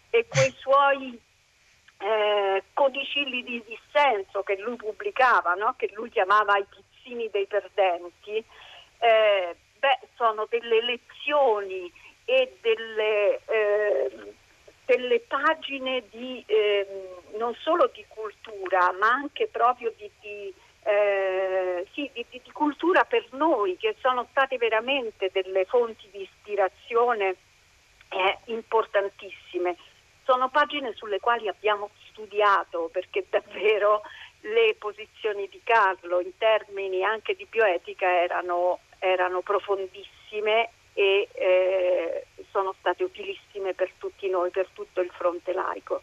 e 0.09 0.25
quei 0.27 0.51
suoi 0.57 1.19
eh, 1.97 2.63
codicilli 2.73 3.43
di 3.43 3.63
dissenso 3.65 4.43
che 4.43 4.57
lui 4.57 4.75
pubblicava, 4.75 5.53
no? 5.53 5.73
che 5.77 5.89
lui 5.93 6.09
chiamava 6.09 6.57
i 6.57 6.65
pizzini 6.69 7.29
dei 7.29 7.47
perdenti, 7.47 8.43
eh, 8.99 9.55
beh, 9.79 9.99
sono 10.15 10.47
delle 10.49 10.81
lezioni 10.81 11.91
e 12.25 12.57
delle, 12.61 13.41
eh, 13.45 14.33
delle 14.85 15.19
pagine 15.21 16.03
di, 16.09 16.43
eh, 16.47 16.87
non 17.37 17.53
solo 17.55 17.89
di 17.93 18.05
cultura, 18.07 18.93
ma 18.99 19.09
anche 19.09 19.47
proprio 19.47 19.93
di, 19.97 20.09
di, 20.21 20.53
eh, 20.83 21.87
sì, 21.93 22.09
di, 22.13 22.25
di, 22.29 22.51
cultura 22.51 23.03
per 23.03 23.25
noi, 23.31 23.77
che 23.77 23.95
sono 24.01 24.27
state 24.31 24.57
veramente 24.57 25.29
delle 25.31 25.65
fonti 25.65 26.07
di 26.11 26.21
ispirazione 26.21 27.35
eh, 28.09 28.37
importantissime. 28.45 29.75
Sono 30.23 30.49
pagine 30.49 30.93
sulle 30.93 31.19
quali 31.19 31.47
abbiamo 31.47 31.89
studiato 32.09 32.89
perché 32.91 33.25
davvero 33.29 34.01
le 34.41 34.75
posizioni 34.77 35.47
di 35.49 35.59
Carlo 35.63 36.19
in 36.19 36.37
termini 36.37 37.03
anche 37.03 37.35
di 37.35 37.45
bioetica 37.49 38.21
erano 38.21 38.79
erano 39.03 39.41
profondissime 39.41 40.69
e 40.93 41.27
eh, 41.33 42.25
sono 42.51 42.73
state 42.79 43.03
utilissime 43.03 43.73
per 43.73 43.91
tutti 43.97 44.29
noi, 44.29 44.49
per 44.49 44.67
tutto 44.73 45.01
il 45.01 45.09
fronte 45.09 45.51
laico. 45.51 46.01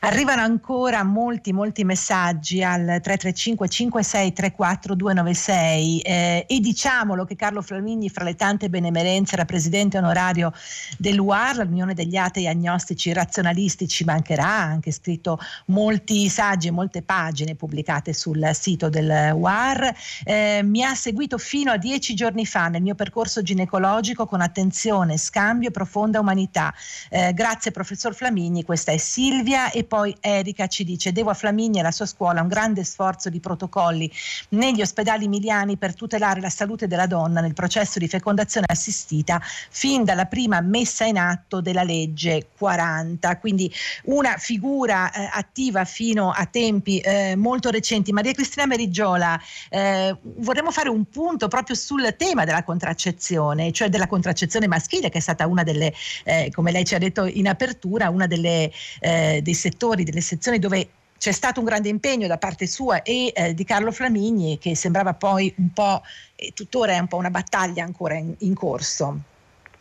Arrivano 0.00 0.42
ancora 0.42 1.02
molti, 1.02 1.52
molti 1.52 1.84
messaggi 1.84 2.62
al 2.62 2.84
335 3.02 3.68
5634 3.68 4.94
296 4.94 6.00
eh, 6.00 6.44
e 6.48 6.60
diciamolo 6.60 7.24
che 7.24 7.34
Carlo 7.34 7.62
Flamigni, 7.62 8.08
fra 8.08 8.24
le 8.24 8.36
tante 8.36 8.68
benemerenze, 8.68 9.34
era 9.34 9.44
presidente 9.44 9.98
onorario 9.98 10.52
dell'UAR, 10.98 11.66
l'Unione 11.66 11.94
degli 11.94 12.16
Atei 12.16 12.46
Agnostici 12.46 13.12
Razionalistici, 13.12 14.04
ma 14.04 14.12
anche 14.12 14.34
ha 14.34 14.62
anche 14.62 14.92
scritto 14.92 15.38
molti 15.66 16.28
saggi 16.28 16.68
e 16.68 16.70
molte 16.70 17.02
pagine 17.02 17.54
pubblicate 17.54 18.12
sul 18.12 18.50
sito 18.52 18.88
del 18.88 19.32
UAR. 19.34 19.94
Eh, 20.24 20.60
mi 20.62 20.84
ha 20.84 20.94
seguito 20.94 21.38
fino 21.38 21.72
a 21.72 21.76
dieci 21.76 22.14
giorni 22.14 22.44
fa 22.44 22.68
nel 22.68 22.82
mio 22.82 22.94
percorso 22.94 23.42
ginecologico 23.42 24.26
con 24.26 24.40
attenzione, 24.40 25.16
scambio 25.16 25.68
e 25.68 25.72
profonda 25.72 26.20
umanità. 26.20 26.74
Eh, 27.08 27.32
grazie 27.32 27.70
professor 27.70 28.14
Flamigni, 28.14 28.62
questa 28.62 28.92
è 28.92 28.98
Silvia 28.98 29.70
e 29.70 29.84
poi 29.86 30.14
Erika 30.20 30.66
ci 30.66 30.84
dice 30.84 31.12
devo 31.12 31.30
a 31.30 31.34
Flaminia 31.34 31.78
e 31.78 31.80
alla 31.80 31.90
sua 31.90 32.06
scuola 32.06 32.42
un 32.42 32.48
grande 32.48 32.84
sforzo 32.84 33.30
di 33.30 33.40
protocolli 33.40 34.10
negli 34.50 34.82
ospedali 34.82 35.28
miliani 35.28 35.76
per 35.76 35.94
tutelare 35.94 36.40
la 36.40 36.50
salute 36.50 36.86
della 36.86 37.06
donna 37.06 37.40
nel 37.40 37.54
processo 37.54 37.98
di 37.98 38.08
fecondazione 38.08 38.66
assistita 38.68 39.40
fin 39.70 40.04
dalla 40.04 40.26
prima 40.26 40.60
messa 40.60 41.04
in 41.04 41.18
atto 41.18 41.60
della 41.60 41.82
legge 41.82 42.48
40. 42.56 43.38
Quindi 43.38 43.72
una 44.04 44.36
figura 44.36 45.10
eh, 45.12 45.28
attiva 45.32 45.84
fino 45.84 46.30
a 46.30 46.46
tempi 46.46 46.98
eh, 46.98 47.34
molto 47.36 47.70
recenti. 47.70 48.12
Maria 48.12 48.32
Cristina 48.32 48.66
Merigiola, 48.66 49.40
eh, 49.70 50.16
vorremmo 50.22 50.70
fare 50.70 50.88
un 50.88 51.04
punto 51.06 51.48
proprio 51.48 51.76
sul 51.76 52.14
tema 52.16 52.44
della 52.44 52.64
contraccezione, 52.64 53.72
cioè 53.72 53.88
della 53.88 54.06
contraccezione 54.06 54.66
maschile 54.66 55.08
che 55.08 55.18
è 55.18 55.20
stata 55.20 55.46
una 55.46 55.62
delle, 55.62 55.92
eh, 56.24 56.50
come 56.52 56.72
lei 56.72 56.84
ci 56.84 56.94
ha 56.94 56.98
detto 56.98 57.24
in 57.26 57.48
apertura, 57.48 58.10
una 58.10 58.26
delle, 58.26 58.70
eh, 59.00 59.40
dei 59.42 59.54
settori 59.54 59.75
settori, 59.76 60.04
delle 60.04 60.22
sezioni 60.22 60.58
dove 60.58 60.88
c'è 61.18 61.32
stato 61.32 61.60
un 61.60 61.66
grande 61.66 61.88
impegno 61.88 62.26
da 62.26 62.38
parte 62.38 62.66
sua 62.66 63.02
e 63.02 63.32
eh, 63.34 63.54
di 63.54 63.64
Carlo 63.64 63.92
Flamigni 63.92 64.58
che 64.58 64.74
sembrava 64.74 65.14
poi 65.14 65.54
un 65.58 65.72
po', 65.72 66.02
e 66.34 66.52
tuttora 66.54 66.92
è 66.92 66.98
un 66.98 67.06
po' 67.06 67.16
una 67.16 67.30
battaglia 67.30 67.84
ancora 67.84 68.14
in, 68.14 68.34
in 68.38 68.54
corso. 68.54 69.16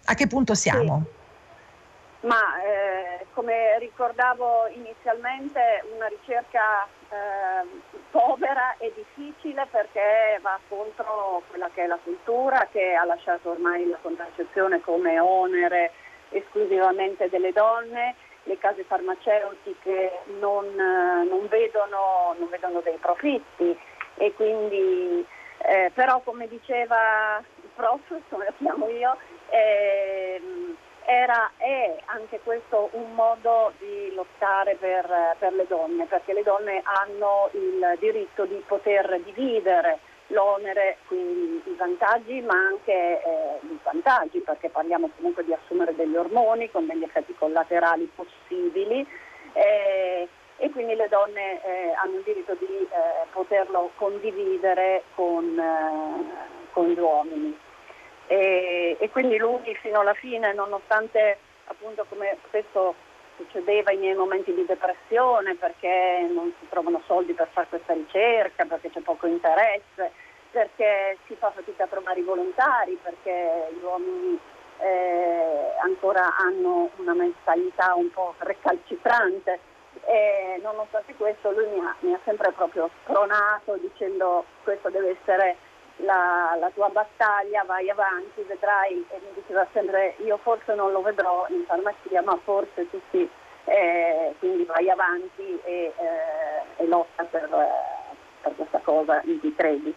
A 0.05 0.13
che 0.13 0.27
punto 0.27 0.53
siamo? 0.53 1.03
Sì. 1.05 2.27
Ma 2.27 2.41
eh, 2.63 3.25
come 3.33 3.77
ricordavo 3.79 4.67
inizialmente 4.73 5.83
una 5.95 6.07
ricerca 6.07 6.87
eh, 7.09 7.67
povera 8.11 8.75
e 8.77 8.93
difficile 8.95 9.67
perché 9.69 10.39
va 10.41 10.57
contro 10.67 11.43
quella 11.49 11.69
che 11.73 11.83
è 11.83 11.87
la 11.87 11.99
cultura 12.03 12.67
che 12.71 12.93
ha 12.93 13.05
lasciato 13.05 13.51
ormai 13.51 13.87
la 13.87 13.99
contraccezione 14.01 14.81
come 14.81 15.19
onere 15.19 15.91
esclusivamente 16.29 17.29
delle 17.29 17.51
donne 17.51 18.15
le 18.45 18.57
case 18.57 18.83
farmaceutiche 18.83 20.19
non, 20.39 20.65
non, 20.75 21.47
vedono, 21.47 22.35
non 22.37 22.47
vedono, 22.49 22.81
dei 22.81 22.97
profitti 22.97 23.77
e 24.15 24.33
quindi 24.33 25.25
eh, 25.59 25.91
però 25.93 26.21
come 26.21 26.47
diceva 26.47 27.41
il 27.61 27.69
prof, 27.75 28.01
come 28.29 28.45
lo 28.45 28.53
chiamo 28.57 28.87
io, 28.89 29.17
eh, 29.49 30.41
era, 31.05 31.51
è 31.57 31.95
anche 32.05 32.39
questo 32.43 32.89
un 32.93 33.13
modo 33.13 33.73
di 33.77 34.11
lottare 34.13 34.75
per, 34.75 35.35
per 35.37 35.53
le 35.53 35.65
donne, 35.67 36.05
perché 36.05 36.33
le 36.33 36.43
donne 36.43 36.81
hanno 36.83 37.49
il 37.53 37.95
diritto 37.99 38.45
di 38.45 38.61
poter 38.65 39.19
dividere 39.21 39.99
l'onere, 40.27 40.97
quindi 41.07 41.61
i 41.65 41.75
vantaggi 41.75 42.41
ma 42.41 42.55
anche 42.55 42.91
eh, 42.91 43.59
i 43.61 43.79
vantaggi 43.83 44.39
perché 44.39 44.69
parliamo 44.69 45.09
comunque 45.15 45.43
di 45.43 45.53
assumere 45.53 45.95
degli 45.95 46.15
ormoni 46.15 46.69
con 46.71 46.87
degli 46.87 47.03
effetti 47.03 47.35
collaterali 47.35 48.09
possibili 48.15 49.05
eh, 49.53 50.27
e 50.57 50.69
quindi 50.71 50.95
le 50.95 51.07
donne 51.09 51.63
eh, 51.63 51.93
hanno 51.95 52.17
il 52.17 52.23
diritto 52.23 52.55
di 52.55 52.65
eh, 52.65 53.25
poterlo 53.31 53.91
condividere 53.95 55.03
con, 55.15 55.59
eh, 55.59 56.71
con 56.71 56.87
gli 56.87 56.99
uomini. 56.99 57.57
E, 58.27 58.97
e, 58.99 59.09
quindi 59.09 59.37
lui 59.37 59.75
fino 59.81 59.99
alla 59.99 60.13
fine, 60.15 60.53
nonostante 60.53 61.37
appunto 61.65 62.05
come 62.09 62.37
spesso 62.47 62.95
succedeva 63.37 63.91
in 63.91 63.99
miei 63.99 64.15
momenti 64.15 64.53
di 64.53 64.65
depressione 64.65 65.55
perché 65.55 66.27
non 66.31 66.53
si 66.59 66.67
trovano 66.69 67.01
soldi 67.05 67.33
per 67.33 67.47
fare 67.51 67.67
questa 67.69 67.93
ricerca, 67.93 68.65
perché 68.65 68.89
c'è 68.89 69.01
poco 69.01 69.27
interesse, 69.27 70.11
perché 70.51 71.17
si 71.27 71.35
fa 71.35 71.51
fatica 71.51 71.83
a 71.83 71.87
trovare 71.87 72.19
i 72.19 72.23
volontari, 72.23 72.97
perché 73.01 73.69
gli 73.71 73.83
uomini 73.83 74.39
eh, 74.79 75.71
ancora 75.83 76.35
hanno 76.37 76.89
una 76.97 77.13
mentalità 77.13 77.93
un 77.95 78.09
po' 78.11 78.33
recalcitrante. 78.37 79.59
E 80.07 80.59
nonostante 80.61 81.15
questo 81.15 81.51
lui 81.51 81.67
mi 81.67 81.79
ha, 81.79 81.95
mi 82.01 82.13
ha 82.13 82.19
sempre 82.25 82.51
proprio 82.51 82.89
spronato 83.01 83.75
dicendo 83.77 84.45
questo 84.63 84.89
deve 84.89 85.17
essere 85.19 85.55
la, 85.97 86.55
la, 86.59 86.69
tua 86.71 86.89
battaglia, 86.89 87.63
vai 87.63 87.89
avanti, 87.89 88.41
vedrai, 88.43 89.05
e 89.09 89.21
mi 89.21 89.33
diceva 89.33 89.65
sempre 89.71 90.15
io 90.19 90.37
forse 90.37 90.73
non 90.75 90.91
lo 90.91 91.01
vedrò 91.01 91.45
in 91.49 91.63
farmacia, 91.65 92.21
ma 92.21 92.37
forse 92.43 92.89
tu 92.89 92.99
sì, 93.11 93.29
eh, 93.65 94.35
quindi 94.39 94.63
vai 94.65 94.89
avanti 94.89 95.59
e, 95.63 95.93
eh, 95.95 96.83
e 96.83 96.87
lotta 96.87 97.23
per, 97.23 97.49
per 98.41 98.55
questa 98.55 98.79
cosa 98.79 99.21
in 99.25 99.39
cui 99.39 99.55
credi. 99.55 99.95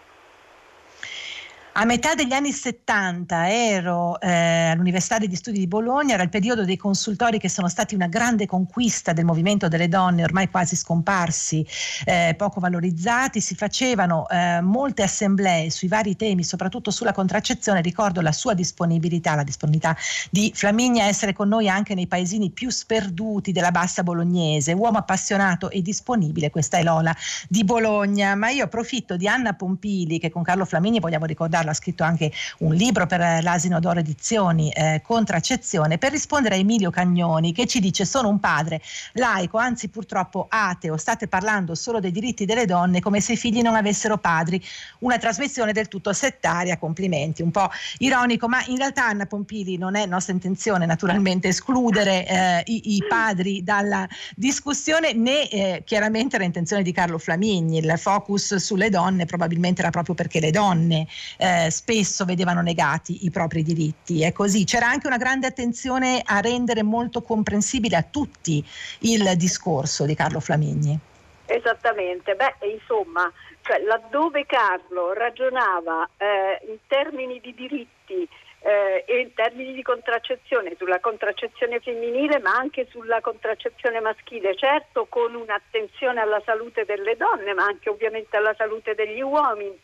A 1.72 1.85
metà 1.85 2.14
degli 2.14 2.33
anni 2.33 2.50
70 2.50 3.52
ero 3.52 4.20
eh, 4.20 4.70
all'Università 4.70 5.18
degli 5.18 5.37
Studi 5.37 5.61
di 5.61 5.68
Bologna, 5.68 6.14
era 6.14 6.24
il 6.24 6.28
periodo 6.28 6.64
dei 6.64 6.76
consultori 6.76 7.38
che 7.38 7.48
sono 7.48 7.68
stati 7.68 7.94
una 7.94 8.09
grande 8.09 8.46
conquista 8.46 9.12
del 9.12 9.24
movimento 9.24 9.68
delle 9.68 9.87
donne, 9.87 10.24
ormai 10.24 10.50
quasi 10.50 10.74
scomparsi, 10.74 11.64
eh, 12.04 12.35
poco 12.37 12.59
valorizzati, 12.59 13.40
si 13.40 13.54
facevano 13.54 14.28
eh, 14.28 14.61
molte 14.61 15.04
assemblee 15.04 15.70
sui 15.70 15.87
vari 15.87 16.16
temi, 16.16 16.42
soprattutto 16.42 16.90
sulla 16.90 17.12
contraccezione, 17.12 17.81
ricordo 17.81 18.22
la 18.22 18.33
sua 18.33 18.54
disponibilità, 18.54 19.37
la 19.37 19.44
disponibilità 19.44 19.96
di 20.31 20.50
Flaminia 20.52 21.04
a 21.04 21.07
essere 21.07 21.33
con 21.33 21.46
noi 21.46 21.68
anche 21.68 21.94
nei 21.94 22.09
paesini 22.09 22.50
più 22.50 22.70
sperduti 22.70 23.52
della 23.52 23.70
bassa 23.70 24.02
bolognese, 24.02 24.72
uomo 24.72 24.98
appassionato 24.98 25.70
e 25.70 25.81
disponibile, 25.81 26.50
questa 26.50 26.78
è 26.78 26.83
Lola 26.83 27.14
di 27.48 27.62
Bologna, 27.62 28.35
ma 28.35 28.50
io 28.50 28.64
approfitto 28.64 29.16
di 29.16 29.28
Anna 29.28 29.52
Pompili 29.52 30.18
che 30.18 30.31
con 30.31 30.42
Carlo 30.42 30.64
Flamini 30.64 30.98
vogliamo 30.98 31.26
ha 31.70 31.74
scritto 31.74 32.02
anche 32.02 32.33
un 32.59 32.74
libro 32.74 33.07
per 33.07 33.20
eh, 33.20 33.42
l'Asino 33.42 33.81
d'Oro 33.81 34.00
Edizioni, 34.00 34.70
eh, 34.70 35.02
Contraccezione, 35.04 35.98
per 35.98 36.12
rispondere 36.12 36.57
a 36.57 36.59
Emilio 36.59 36.90
Cagnoni 36.90 37.52
che 37.52 37.66
ci 37.66 37.81
dice 37.81 38.04
sono 38.04 38.28
un 38.28 38.40
padre 38.40 38.81
laico, 39.12 39.59
anzi 39.59 39.88
purtroppo 39.88 40.46
ateo, 40.48 40.96
state 40.96 41.28
parlando 41.28 41.74
solo 41.74 42.00
dei 42.00 42.11
diritti 42.11 42.44
delle 42.44 42.66
donne 42.66 43.00
come 43.00 43.20
se 43.20 43.33
i 43.33 43.37
figli 43.37 43.62
non 43.62 43.74
avessero 43.74 44.18
padri, 44.18 44.62
una 45.00 45.18
trasmissione 45.18 45.72
del 45.72 45.88
tutto 45.88 46.12
settaria, 46.12 46.78
complimenti, 46.78 47.42
un 47.42 47.50
po' 47.50 47.70
ironico, 47.98 48.48
ma 48.48 48.62
in 48.66 48.76
realtà 48.76 49.07
Anna 49.07 49.26
Pompili 49.26 49.76
non 49.76 49.94
è 49.94 50.07
nostra 50.07 50.33
intenzione 50.33 50.87
naturalmente 50.87 51.48
escludere 51.48 52.26
eh, 52.26 52.62
i, 52.66 52.96
i, 52.96 53.04
padri 53.09 53.62
dalla 53.62 54.09
discussione 54.35 55.12
né 55.12 55.48
eh, 55.48 55.83
chiaramente 55.85 56.37
era 56.37 56.44
intenzione 56.44 56.83
di 56.83 56.92
Carlo 56.92 57.18
Flamigni, 57.18 57.78
il 57.78 57.94
focus 57.96 58.57
sulle 58.57 58.90
donne 58.90 59.24
probabilmente 59.24 59.81
era 59.81 59.90
proprio 59.90 60.14
perché 60.14 60.40
le 60.40 60.50
donne 60.50 61.07
eh, 61.37 61.47
eh, 61.48 61.70
spesso 61.70 62.24
vedevano 62.24 62.61
negati 62.61 63.24
i 63.24 63.30
propri 63.30 63.62
diritti. 63.62 64.22
È 64.22 64.32
così. 64.32 64.64
C'era 64.64 64.87
anche 64.88 65.06
una 65.06 65.16
grande 65.16 65.46
attenzione 65.46 66.22
a 66.24 66.40
rendere 66.40 66.82
molto 66.82 67.22
comprensibile 67.22 67.96
a 67.96 68.02
tutti 68.02 68.64
il 69.00 69.37
discorso 69.37 70.04
di 70.04 70.14
Carlo 70.14 70.40
Flamigni. 70.40 70.98
Esattamente, 71.46 72.34
beh, 72.34 72.56
insomma, 72.70 73.32
cioè, 73.62 73.78
laddove 73.80 74.44
Carlo 74.44 75.14
ragionava 75.14 76.08
eh, 76.18 76.61
in 76.68 76.76
termini 76.87 77.40
di 77.40 77.54
diritti 77.54 78.28
eh, 78.61 79.04
e 79.06 79.20
in 79.20 79.32
termini 79.32 79.72
di 79.72 79.82
contraccezione, 79.82 80.74
sulla 80.76 81.00
contraccezione 81.00 81.80
femminile 81.80 82.38
ma 82.40 82.50
anche 82.50 82.87
sulla 82.90 83.20
contraccezione 83.22 84.00
maschile, 84.00 84.56
certo 84.56 85.06
con 85.08 85.34
un'attenzione 85.34 86.20
alla 86.20 86.42
salute 86.44 86.84
delle 86.84 87.16
donne 87.16 87.54
ma 87.54 87.64
anche 87.64 87.88
ovviamente 87.88 88.37
alla 88.37 88.54
salute 88.58 88.94
degli 88.94 89.22
uomini, 89.22 89.78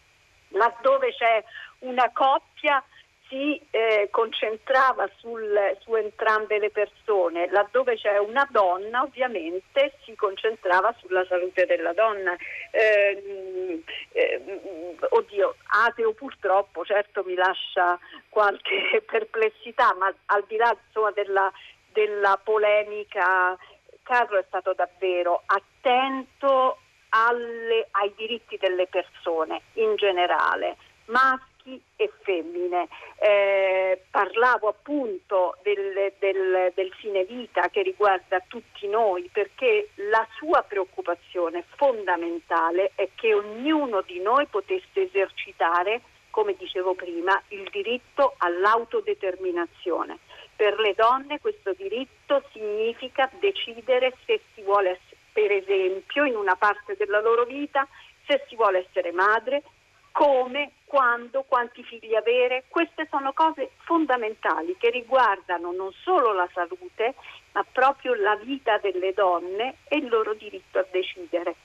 laddove 0.55 1.13
c'è 1.15 1.43
una 1.81 2.11
coppia 2.13 2.83
si 3.29 3.61
eh, 3.71 4.09
concentrava 4.11 5.09
sul, 5.17 5.77
su 5.81 5.95
entrambe 5.95 6.59
le 6.59 6.71
persone, 6.71 7.49
laddove 7.51 7.97
c'è 7.97 8.19
una 8.19 8.47
donna 8.51 9.03
ovviamente 9.03 9.95
si 10.05 10.15
concentrava 10.15 10.95
sulla 10.99 11.25
salute 11.27 11.67
della 11.67 11.93
donna. 11.93 12.37
Eh, 12.71 13.83
eh, 14.13 14.61
oddio, 15.09 15.57
ateo 15.67 16.13
purtroppo 16.13 16.85
certo 16.85 17.25
mi 17.25 17.35
lascia 17.35 17.99
qualche 18.29 19.03
perplessità, 19.07 19.95
ma 19.95 20.15
al 20.27 20.45
di 20.47 20.57
là 20.57 20.77
insomma, 20.87 21.11
della, 21.11 21.51
della 21.93 22.39
polemica, 22.43 23.57
Carlo 24.03 24.39
è 24.39 24.45
stato 24.47 24.75
davvero 24.75 25.43
attento 25.47 26.79
alle, 27.15 27.87
ai 27.93 28.13
diritti 28.17 28.57
delle 28.57 28.87
persone 28.89 29.63
in 29.75 29.95
generale, 29.95 30.77
maschi 31.07 31.81
e 31.97 32.13
femmine. 32.23 32.89
Eh, 33.19 34.03
parlavo 34.11 34.69
appunto 34.69 35.57
del, 35.63 36.13
del, 36.19 36.73
del 36.75 36.93
fine 36.95 37.25
vita 37.25 37.69
che 37.69 37.83
riguarda 37.83 38.43
tutti 38.49 38.87
noi 38.89 39.31
perché 39.33 39.91
la 40.11 40.27
sua 40.37 40.63
preoccupazione 40.63 41.65
fondamentale 41.77 42.93
è 42.97 43.09
che 43.15 43.33
ognuno 43.33 44.03
di 44.03 44.21
noi 44.21 44.47
potesse 44.47 45.03
esercitare, 45.03 46.03
come 46.31 46.55
dicevo 46.59 46.95
prima, 46.95 47.41
il 47.49 47.69
diritto 47.71 48.35
all'autodeterminazione. 48.39 50.19
Per 50.57 50.79
le 50.79 50.95
donne 50.95 51.41
questo 51.41 51.73
diritto 51.73 52.43
significa 52.53 53.31
decidere 53.39 54.15
se 54.27 54.41
si 54.55 54.63
vuole 54.63 55.01
per 55.35 55.51
esempio, 55.51 56.25
in 56.25 56.37
una 56.37 56.55
parte 56.55 56.95
della 56.97 57.21
loro 57.21 57.45
vita, 57.45 57.87
se 58.25 58.45
si 58.49 58.55
vuole 58.55 58.87
essere 58.87 59.11
madre, 59.11 59.65
come, 60.13 60.71
quando, 60.85 61.43
quanti 61.43 61.83
figli 61.83 62.15
avere. 62.15 62.65
Queste 62.69 63.09
sono 63.11 63.33
cose 63.33 63.73
fondamentali 63.79 64.77
che 64.79 64.91
riguardano 64.91 65.73
non 65.73 65.93
solo 65.93 66.33
la 66.33 66.49
salute, 66.55 67.15
ma 67.51 67.67
proprio 67.71 68.15
la 68.15 68.37
vita 68.37 68.79
delle 68.79 69.13
donne 69.13 69.79
e 69.89 69.97
il 69.97 70.09
loro 70.09 70.35
diritto 70.35 70.79
a 70.79 70.87
decidere. 70.89 71.57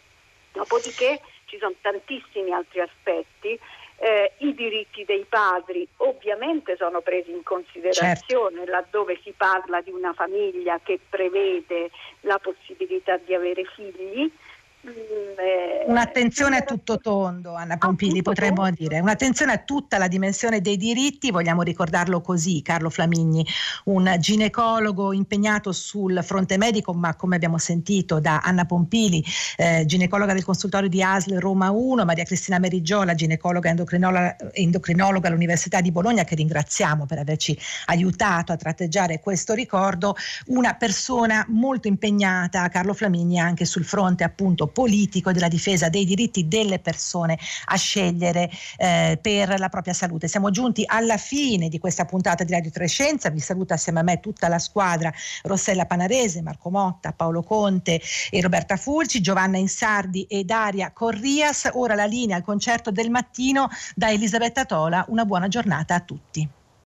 Dopodiché 0.52 1.22
ci 1.46 1.60
sono 1.60 1.76
tantissimi 1.80 2.52
altri 2.52 2.80
aspetti 2.80 3.60
eh, 4.02 4.32
I 4.38 4.54
diritti 4.54 5.04
dei 5.04 5.26
padri 5.28 5.86
ovviamente 5.98 6.76
sono 6.78 7.02
presi 7.02 7.32
in 7.32 7.44
considerazione 7.44 8.58
certo. 8.58 8.72
laddove 8.72 9.20
si 9.24 9.34
parla 9.36 9.82
di 9.82 9.92
una 9.92 10.14
famiglia 10.14 10.80
che 10.82 11.00
prevede 11.10 11.92
la 12.22 12.40
possibilità 12.40 13.18
di 13.18 13.34
avere 13.34 13.64
figli, 13.76 14.32
Un'attenzione 14.82 16.58
a 16.58 16.62
tutto 16.62 17.00
tondo, 17.00 17.54
Anna 17.54 17.78
Pompili, 17.78 18.22
potremmo 18.22 18.64
tondo. 18.64 18.76
dire. 18.78 19.00
Un'attenzione 19.00 19.52
a 19.52 19.58
tutta 19.58 19.98
la 19.98 20.08
dimensione 20.08 20.62
dei 20.62 20.78
diritti, 20.78 21.32
vogliamo 21.32 21.64
ricordarlo 21.64 22.22
così, 22.22 22.62
Carlo 22.62 22.90
Flamigni, 22.90 23.46
un 23.86 24.16
ginecologo 24.20 25.12
impegnato 25.12 25.74
sul 25.74 26.24
fronte 26.24 26.58
medico, 26.58 26.94
ma 26.94 27.16
come 27.16 27.36
abbiamo 27.36 27.58
sentito 27.58 28.22
da 28.22 28.40
Anna 28.40 28.64
Pompili, 28.64 29.22
eh, 29.58 29.84
ginecologa 29.86 30.32
del 30.32 30.46
consultorio 30.46 30.88
di 30.88 31.04
ASL 31.04 31.40
Roma 31.40 31.72
1, 31.72 32.06
Maria 32.06 32.24
Cristina 32.24 32.58
Merigiola, 32.58 33.16
ginecologa 33.16 33.70
endocrinologa, 33.70 34.38
endocrinologa 34.54 35.28
all'Università 35.28 35.82
di 35.82 35.92
Bologna, 35.92 36.24
che 36.24 36.36
ringraziamo 36.36 37.06
per 37.06 37.18
averci 37.18 37.58
aiutato 37.88 38.54
a 38.54 38.56
tratteggiare 38.56 39.20
questo 39.20 39.54
ricordo, 39.54 40.16
una 40.48 40.76
persona 40.76 41.46
molto 41.50 41.90
impegnata, 41.90 42.70
Carlo 42.70 42.94
Flamigni, 42.94 43.40
anche 43.40 43.66
sul 43.66 43.84
fronte 43.84 44.24
appunto 44.24 44.68
politico 44.70 45.32
della 45.32 45.48
difesa 45.48 45.90
dei 45.90 46.06
diritti 46.06 46.48
delle 46.48 46.80
persone 46.80 47.38
a 47.66 47.76
scegliere 47.76 48.50
eh, 48.78 49.20
per 49.22 49.60
la 49.60 49.70
propria 49.70 49.94
salute. 49.94 50.28
Siamo 50.28 50.52
giunti 50.52 50.84
alla 50.86 51.18
fine 51.18 51.70
di 51.70 51.80
questa 51.80 52.06
puntata 52.06 52.44
di 52.44 52.52
Radio 52.52 52.72
Trescenza, 52.72 53.30
vi 53.30 53.40
saluta 53.40 53.76
assieme 53.76 54.00
a 54.00 54.04
me 54.04 54.20
tutta 54.20 54.48
la 54.48 54.60
squadra 54.60 55.12
Rossella 55.44 55.86
Panarese, 55.86 56.42
Marco 56.42 56.70
Motta, 56.70 57.12
Paolo 57.14 57.44
Conte 57.44 58.02
e 58.30 58.42
Roberta 58.42 58.78
Fulci, 58.78 59.22
Giovanna 59.22 59.58
Insardi 59.58 60.24
e 60.24 60.44
Daria 60.44 60.92
Corrias. 60.92 61.70
Ora 61.74 61.96
la 61.96 62.06
linea 62.06 62.36
al 62.36 62.44
concerto 62.44 62.92
del 62.92 63.10
mattino 63.10 63.70
da 63.96 64.12
Elisabetta 64.12 64.66
Tola. 64.66 65.06
Una 65.10 65.26
buona 65.26 65.48
giornata 65.48 65.96
a 65.96 66.00
tutti. 66.00 66.59